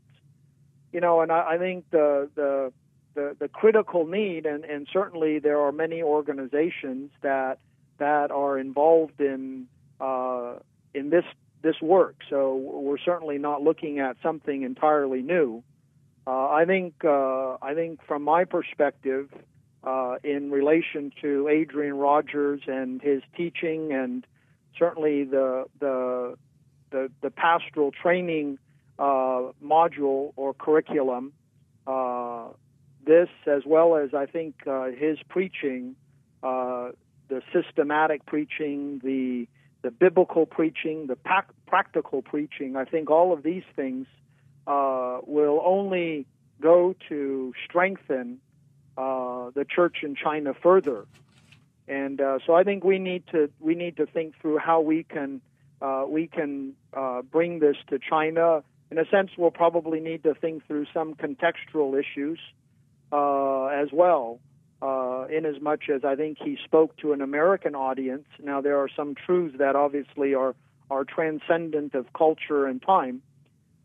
You 0.91 1.01
know, 1.01 1.21
and 1.21 1.31
I, 1.31 1.53
I 1.53 1.57
think 1.57 1.89
the, 1.89 2.29
the 2.35 2.73
the 3.15 3.35
the 3.39 3.47
critical 3.47 4.05
need, 4.05 4.45
and, 4.45 4.63
and 4.65 4.87
certainly 4.91 5.39
there 5.39 5.61
are 5.61 5.71
many 5.71 6.01
organizations 6.01 7.11
that 7.21 7.59
that 7.99 8.31
are 8.31 8.57
involved 8.57 9.19
in 9.21 9.67
uh, 9.99 10.55
in 10.93 11.09
this 11.09 11.25
this 11.63 11.81
work. 11.81 12.17
So 12.29 12.55
we're 12.55 12.99
certainly 12.99 13.39
not 13.39 13.63
looking 13.63 13.99
at 13.99 14.17
something 14.21 14.61
entirely 14.61 15.21
new. 15.21 15.63
Uh, 16.27 16.49
I 16.49 16.65
think 16.65 16.93
uh, 17.03 17.55
I 17.61 17.73
think 17.73 18.01
from 18.05 18.21
my 18.23 18.45
perspective, 18.45 19.29
uh, 19.83 20.15
in 20.23 20.51
relation 20.51 21.11
to 21.21 21.47
Adrian 21.47 21.95
Rogers 21.95 22.61
and 22.67 23.01
his 23.01 23.23
teaching, 23.35 23.91
and 23.91 24.25
certainly 24.77 25.23
the 25.23 25.65
the 25.79 26.35
the, 26.91 27.11
the 27.21 27.31
pastoral 27.31 27.91
training 27.91 28.59
uh, 28.99 29.51
module 29.63 30.31
or 30.35 30.53
curriculum. 30.53 31.33
Uh, 31.87 32.49
this, 33.05 33.27
as 33.47 33.63
well 33.65 33.97
as 33.97 34.13
I 34.13 34.27
think 34.27 34.55
uh, 34.65 34.85
his 34.97 35.17
preaching, 35.27 35.95
the 36.41 37.41
systematic 37.51 38.25
preaching, 38.25 39.01
the 39.03 39.47
the 39.83 39.91
biblical 39.91 40.45
preaching, 40.45 41.07
the 41.07 41.17
practical 41.67 42.21
preaching. 42.21 42.75
I 42.75 42.85
think 42.85 43.11
all 43.11 43.33
of 43.33 43.43
these 43.43 43.63
things 43.75 44.07
uh, 44.65 45.19
will 45.27 45.61
only 45.63 46.25
go 46.61 46.95
to 47.09 47.53
strengthen 47.65 48.39
uh, 48.97 49.51
the 49.53 49.65
church 49.65 49.97
in 50.01 50.15
China 50.15 50.53
further. 50.53 51.05
And 51.87 52.19
uh, 52.21 52.39
so 52.45 52.55
I 52.55 52.63
think 52.63 52.83
we 52.85 52.97
need 52.97 53.23
to 53.33 53.51
we 53.59 53.75
need 53.75 53.97
to 53.97 54.05
think 54.05 54.39
through 54.41 54.57
how 54.57 54.79
we 54.79 55.03
can 55.03 55.41
uh, 55.81 56.05
we 56.07 56.27
can 56.27 56.73
uh, 56.93 57.21
bring 57.23 57.59
this 57.59 57.75
to 57.89 57.99
China. 57.99 58.63
In 58.89 58.97
a 58.97 59.05
sense, 59.09 59.31
we'll 59.37 59.51
probably 59.51 59.99
need 59.99 60.23
to 60.23 60.33
think 60.33 60.65
through 60.65 60.85
some 60.93 61.15
contextual 61.15 61.99
issues 61.99 62.39
uh, 63.11 63.65
as 63.65 63.89
well. 63.91 64.39
Uh, 64.83 65.25
in 65.31 65.45
as 65.45 65.61
much 65.61 65.83
as 65.87 66.03
I 66.03 66.17
think 66.17 66.37
he 66.43 66.57
spoke 66.61 66.97
to 66.97 67.13
an 67.13 67.21
American 67.21 67.73
audience. 67.73 68.27
Now 68.43 68.59
there 68.59 68.79
are 68.79 68.89
some 68.89 69.15
truths 69.15 69.55
that 69.57 69.77
obviously 69.77 70.35
are 70.35 70.55
are 70.91 71.05
transcendent 71.05 71.95
of 71.95 72.11
culture 72.11 72.65
and 72.65 72.81
time, 72.81 73.21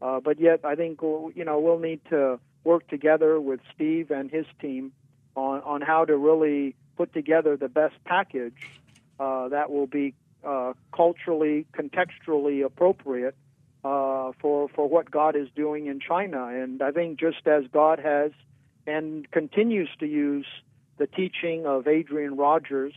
but 0.01 0.41
yet 0.41 0.65
I 0.65 0.75
think 0.75 1.01
you 1.01 1.45
know 1.47 1.61
we'll 1.61 1.79
need 1.79 2.01
to 2.11 2.41
work 2.65 2.87
together 2.89 3.41
with 3.41 3.61
Steve 3.75 4.11
and 4.11 4.31
his 4.31 4.47
team 4.61 4.93
on, 5.37 5.63
on 5.63 5.81
how 5.81 6.05
to 6.05 6.17
really 6.17 6.75
put 6.97 7.13
together 7.15 7.57
the 7.57 7.69
best 7.69 7.95
package 8.05 8.61
uh, 9.21 9.49
that 9.49 9.71
will 9.71 9.87
be 9.87 10.15
uh, 10.45 10.73
culturally, 10.95 11.67
contextually 11.73 12.65
appropriate 12.65 13.35
uh, 13.85 14.33
for 14.41 14.69
for 14.69 14.89
what 14.89 15.11
God 15.11 15.37
is 15.37 15.49
doing 15.55 15.87
in 15.87 16.01
China. 16.01 16.47
And 16.47 16.83
I 16.83 16.91
think 16.91 17.19
just 17.19 17.47
as 17.47 17.65
God 17.73 17.99
has 18.01 18.33
and 18.87 19.31
continues 19.31 19.89
to 20.01 20.07
use 20.07 20.47
the 20.99 21.07
teaching 21.07 21.67
of 21.67 21.87
Adrian 21.87 22.37
Rogers 22.37 22.95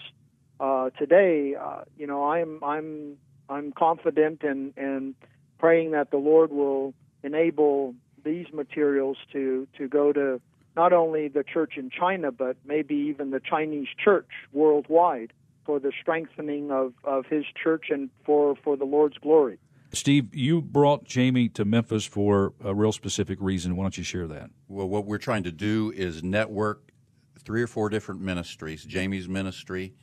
uh, 0.59 0.89
today, 0.91 1.55
uh, 1.55 1.83
you 1.97 2.07
know, 2.07 2.29
I'm 2.29 2.63
I'm 2.63 3.17
I'm 3.49 3.71
confident 3.71 4.43
and 4.43 4.73
and 4.77 5.15
praying 5.59 5.91
that 5.91 6.11
the 6.11 6.17
Lord 6.17 6.51
will 6.51 6.93
enable 7.23 7.95
these 8.23 8.47
materials 8.53 9.17
to 9.33 9.67
to 9.77 9.87
go 9.87 10.11
to 10.13 10.41
not 10.75 10.93
only 10.93 11.27
the 11.27 11.43
church 11.43 11.73
in 11.77 11.89
China, 11.89 12.31
but 12.31 12.57
maybe 12.65 12.95
even 12.95 13.31
the 13.31 13.39
Chinese 13.39 13.87
church 14.03 14.29
worldwide 14.53 15.33
for 15.65 15.79
the 15.79 15.91
strengthening 16.01 16.71
of, 16.71 16.93
of 17.03 17.25
his 17.25 17.45
church 17.61 17.85
and 17.89 18.09
for, 18.25 18.55
for 18.63 18.77
the 18.77 18.85
Lord's 18.85 19.17
glory. 19.17 19.59
Steve, 19.93 20.33
you 20.33 20.61
brought 20.61 21.03
Jamie 21.03 21.49
to 21.49 21.65
Memphis 21.65 22.05
for 22.05 22.53
a 22.63 22.73
real 22.73 22.93
specific 22.93 23.37
reason. 23.41 23.75
Why 23.75 23.83
don't 23.83 23.97
you 23.97 24.05
share 24.05 24.27
that? 24.27 24.49
Well, 24.69 24.87
what 24.87 25.05
we're 25.05 25.17
trying 25.17 25.43
to 25.43 25.51
do 25.51 25.91
is 25.93 26.23
network 26.23 26.90
three 27.41 27.61
or 27.61 27.67
four 27.67 27.89
different 27.89 28.21
ministries 28.21 28.83
Jamie's 28.83 29.27
ministry, 29.27 29.93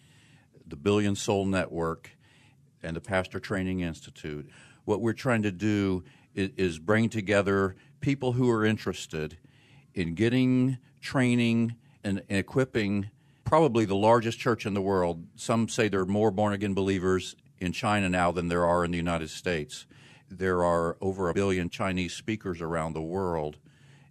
the 0.67 0.77
Billion 0.77 1.15
Soul 1.15 1.47
Network, 1.47 2.11
and 2.83 2.95
the 2.95 3.01
Pastor 3.01 3.41
Training 3.41 3.81
Institute, 3.81 4.49
what 4.85 5.01
we're 5.01 5.13
trying 5.13 5.43
to 5.43 5.53
do 5.53 6.05
is, 6.35 6.51
is 6.57 6.79
bring 6.79 7.09
together 7.09 7.77
people 8.01 8.33
who 8.33 8.51
are 8.51 8.65
interested 8.65 9.39
in 9.95 10.15
getting 10.15 10.79
training 11.01 11.75
and, 12.05 12.23
and 12.29 12.39
equipping 12.39 13.11
probably 13.45 13.85
the 13.85 13.97
largest 13.97 14.39
church 14.39 14.67
in 14.67 14.75
the 14.75 14.83
world. 14.83 15.27
Some 15.37 15.69
say 15.69 15.89
there 15.89 16.01
are 16.01 16.07
more 16.07 16.31
born 16.31 16.53
again 16.53 16.75
believers 16.75 17.35
in 17.59 17.73
China 17.73 18.09
now 18.09 18.31
than 18.31 18.49
there 18.49 18.67
are 18.67 18.85
in 18.85 18.91
the 18.91 18.97
United 18.97 19.31
States. 19.31 19.87
There 20.31 20.63
are 20.63 20.97
over 21.01 21.31
a 21.31 21.35
billion 21.35 21.71
Chinese 21.71 22.13
speakers 22.13 22.61
around 22.61 22.93
the 22.93 23.03
world. 23.03 23.57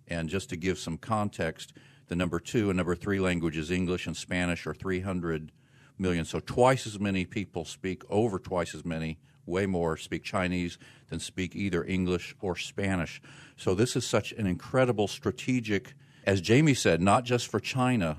And 0.07 0.29
just 0.29 0.49
to 0.49 0.55
give 0.55 0.79
some 0.79 0.97
context, 0.97 1.73
the 2.07 2.15
number 2.15 2.39
two 2.39 2.69
and 2.69 2.77
number 2.77 2.95
three 2.95 3.19
languages, 3.19 3.71
English 3.71 4.07
and 4.07 4.15
Spanish, 4.15 4.65
are 4.65 4.73
300 4.73 5.51
million. 5.97 6.25
So 6.25 6.39
twice 6.39 6.87
as 6.87 6.99
many 6.99 7.25
people 7.25 7.65
speak, 7.65 8.03
over 8.09 8.39
twice 8.39 8.73
as 8.73 8.85
many, 8.85 9.19
way 9.45 9.65
more, 9.65 9.97
speak 9.97 10.23
Chinese 10.23 10.77
than 11.09 11.19
speak 11.19 11.55
either 11.55 11.83
English 11.83 12.35
or 12.41 12.55
Spanish. 12.55 13.21
So 13.55 13.73
this 13.73 13.95
is 13.95 14.05
such 14.05 14.31
an 14.33 14.45
incredible 14.45 15.07
strategic, 15.07 15.95
as 16.25 16.41
Jamie 16.41 16.73
said, 16.73 17.01
not 17.01 17.23
just 17.23 17.47
for 17.47 17.59
China, 17.59 18.17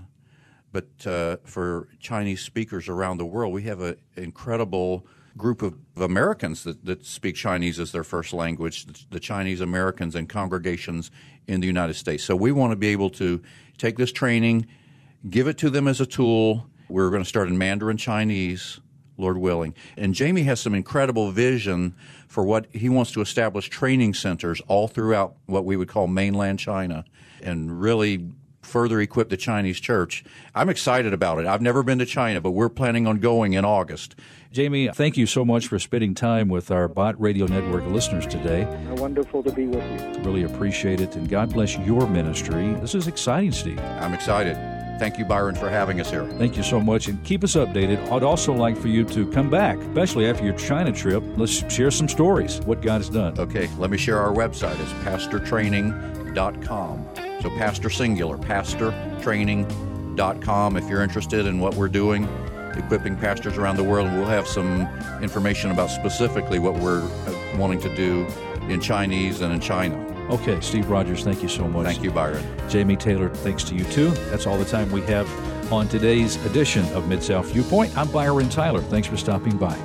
but 0.72 1.06
uh, 1.06 1.36
for 1.44 1.88
Chinese 1.98 2.40
speakers 2.42 2.88
around 2.88 3.18
the 3.18 3.26
world. 3.26 3.52
We 3.52 3.62
have 3.64 3.80
an 3.80 3.96
incredible 4.16 5.06
group 5.38 5.62
of 5.62 5.74
Americans 5.96 6.64
that, 6.64 6.84
that 6.84 7.06
speak 7.06 7.36
Chinese 7.36 7.80
as 7.80 7.92
their 7.92 8.04
first 8.04 8.32
language, 8.34 8.86
the 9.10 9.20
Chinese 9.20 9.60
Americans 9.60 10.14
and 10.14 10.28
congregations 10.28 11.10
in 11.46 11.60
the 11.60 11.66
United 11.66 11.94
States. 11.94 12.24
So 12.24 12.36
we 12.36 12.52
want 12.52 12.72
to 12.72 12.76
be 12.76 12.88
able 12.88 13.08
to 13.10 13.40
take 13.78 13.96
this 13.96 14.12
training, 14.12 14.66
give 15.30 15.46
it 15.46 15.56
to 15.58 15.70
them 15.70 15.88
as 15.88 16.00
a 16.00 16.06
tool. 16.06 16.68
We're 16.88 17.10
going 17.10 17.22
to 17.22 17.28
start 17.28 17.48
in 17.48 17.56
Mandarin 17.56 17.96
Chinese, 17.96 18.80
Lord 19.16 19.38
willing. 19.38 19.74
And 19.96 20.14
Jamie 20.14 20.42
has 20.42 20.60
some 20.60 20.74
incredible 20.74 21.30
vision 21.30 21.94
for 22.26 22.44
what 22.44 22.66
he 22.72 22.88
wants 22.88 23.12
to 23.12 23.20
establish 23.20 23.70
training 23.70 24.14
centers 24.14 24.60
all 24.68 24.88
throughout 24.88 25.36
what 25.46 25.64
we 25.64 25.76
would 25.76 25.88
call 25.88 26.06
mainland 26.06 26.58
China 26.58 27.04
and 27.42 27.80
really 27.80 28.28
further 28.68 29.00
equip 29.00 29.28
the 29.28 29.36
Chinese 29.36 29.80
church. 29.80 30.24
I'm 30.54 30.68
excited 30.68 31.12
about 31.12 31.38
it. 31.38 31.46
I've 31.46 31.62
never 31.62 31.82
been 31.82 31.98
to 31.98 32.06
China, 32.06 32.40
but 32.40 32.52
we're 32.52 32.68
planning 32.68 33.06
on 33.06 33.18
going 33.18 33.54
in 33.54 33.64
August. 33.64 34.14
Jamie, 34.50 34.88
thank 34.88 35.16
you 35.16 35.26
so 35.26 35.44
much 35.44 35.66
for 35.66 35.78
spending 35.78 36.14
time 36.14 36.48
with 36.48 36.70
our 36.70 36.88
Bott 36.88 37.20
Radio 37.20 37.46
Network 37.46 37.84
listeners 37.86 38.26
today. 38.26 38.64
Wonderful 38.96 39.42
to 39.42 39.52
be 39.52 39.66
with 39.66 40.16
you. 40.16 40.22
Really 40.22 40.44
appreciate 40.44 41.00
it, 41.00 41.16
and 41.16 41.28
God 41.28 41.52
bless 41.52 41.76
your 41.78 42.06
ministry. 42.08 42.74
This 42.74 42.94
is 42.94 43.08
exciting, 43.08 43.52
Steve. 43.52 43.78
I'm 43.78 44.14
excited. 44.14 44.56
Thank 44.98 45.18
you, 45.18 45.24
Byron, 45.24 45.54
for 45.54 45.70
having 45.70 46.00
us 46.00 46.10
here. 46.10 46.26
Thank 46.38 46.56
you 46.56 46.62
so 46.62 46.80
much, 46.80 47.08
and 47.08 47.22
keep 47.24 47.44
us 47.44 47.54
updated. 47.54 48.10
I'd 48.10 48.22
also 48.22 48.52
like 48.52 48.76
for 48.76 48.88
you 48.88 49.04
to 49.04 49.30
come 49.30 49.48
back, 49.48 49.78
especially 49.78 50.26
after 50.26 50.44
your 50.44 50.54
China 50.54 50.92
trip. 50.92 51.22
Let's 51.36 51.72
share 51.72 51.90
some 51.90 52.08
stories, 52.08 52.60
what 52.62 52.82
God 52.82 52.98
has 52.98 53.08
done. 53.08 53.38
Okay, 53.38 53.68
let 53.78 53.90
me 53.90 53.98
share 53.98 54.18
our 54.18 54.32
website. 54.32 54.78
It's 54.80 54.92
pastortraining.com. 55.04 57.27
So, 57.40 57.50
pastor 57.50 57.90
singular, 57.90 58.36
pastortraining.com 58.36 60.76
if 60.76 60.88
you're 60.88 61.02
interested 61.02 61.46
in 61.46 61.60
what 61.60 61.74
we're 61.74 61.88
doing 61.88 62.28
equipping 62.78 63.16
pastors 63.16 63.58
around 63.58 63.76
the 63.76 63.84
world. 63.84 64.10
We'll 64.12 64.26
have 64.26 64.46
some 64.46 64.88
information 65.22 65.70
about 65.70 65.90
specifically 65.90 66.58
what 66.58 66.74
we're 66.74 67.02
uh, 67.02 67.56
wanting 67.56 67.80
to 67.80 67.94
do 67.94 68.26
in 68.68 68.80
Chinese 68.80 69.40
and 69.40 69.52
in 69.52 69.60
China. 69.60 69.96
Okay, 70.30 70.60
Steve 70.60 70.90
Rogers, 70.90 71.24
thank 71.24 71.42
you 71.42 71.48
so 71.48 71.66
much. 71.66 71.86
Thank 71.86 72.02
you, 72.02 72.10
Byron. 72.10 72.44
Jamie 72.68 72.96
Taylor, 72.96 73.30
thanks 73.30 73.64
to 73.64 73.74
you 73.74 73.84
too. 73.84 74.10
That's 74.30 74.46
all 74.46 74.58
the 74.58 74.64
time 74.64 74.90
we 74.92 75.00
have 75.02 75.28
on 75.72 75.88
today's 75.88 76.44
edition 76.46 76.84
of 76.94 77.08
Mid 77.08 77.22
South 77.22 77.50
Viewpoint. 77.52 77.96
I'm 77.96 78.10
Byron 78.10 78.48
Tyler. 78.48 78.82
Thanks 78.82 79.08
for 79.08 79.16
stopping 79.16 79.56
by. 79.56 79.76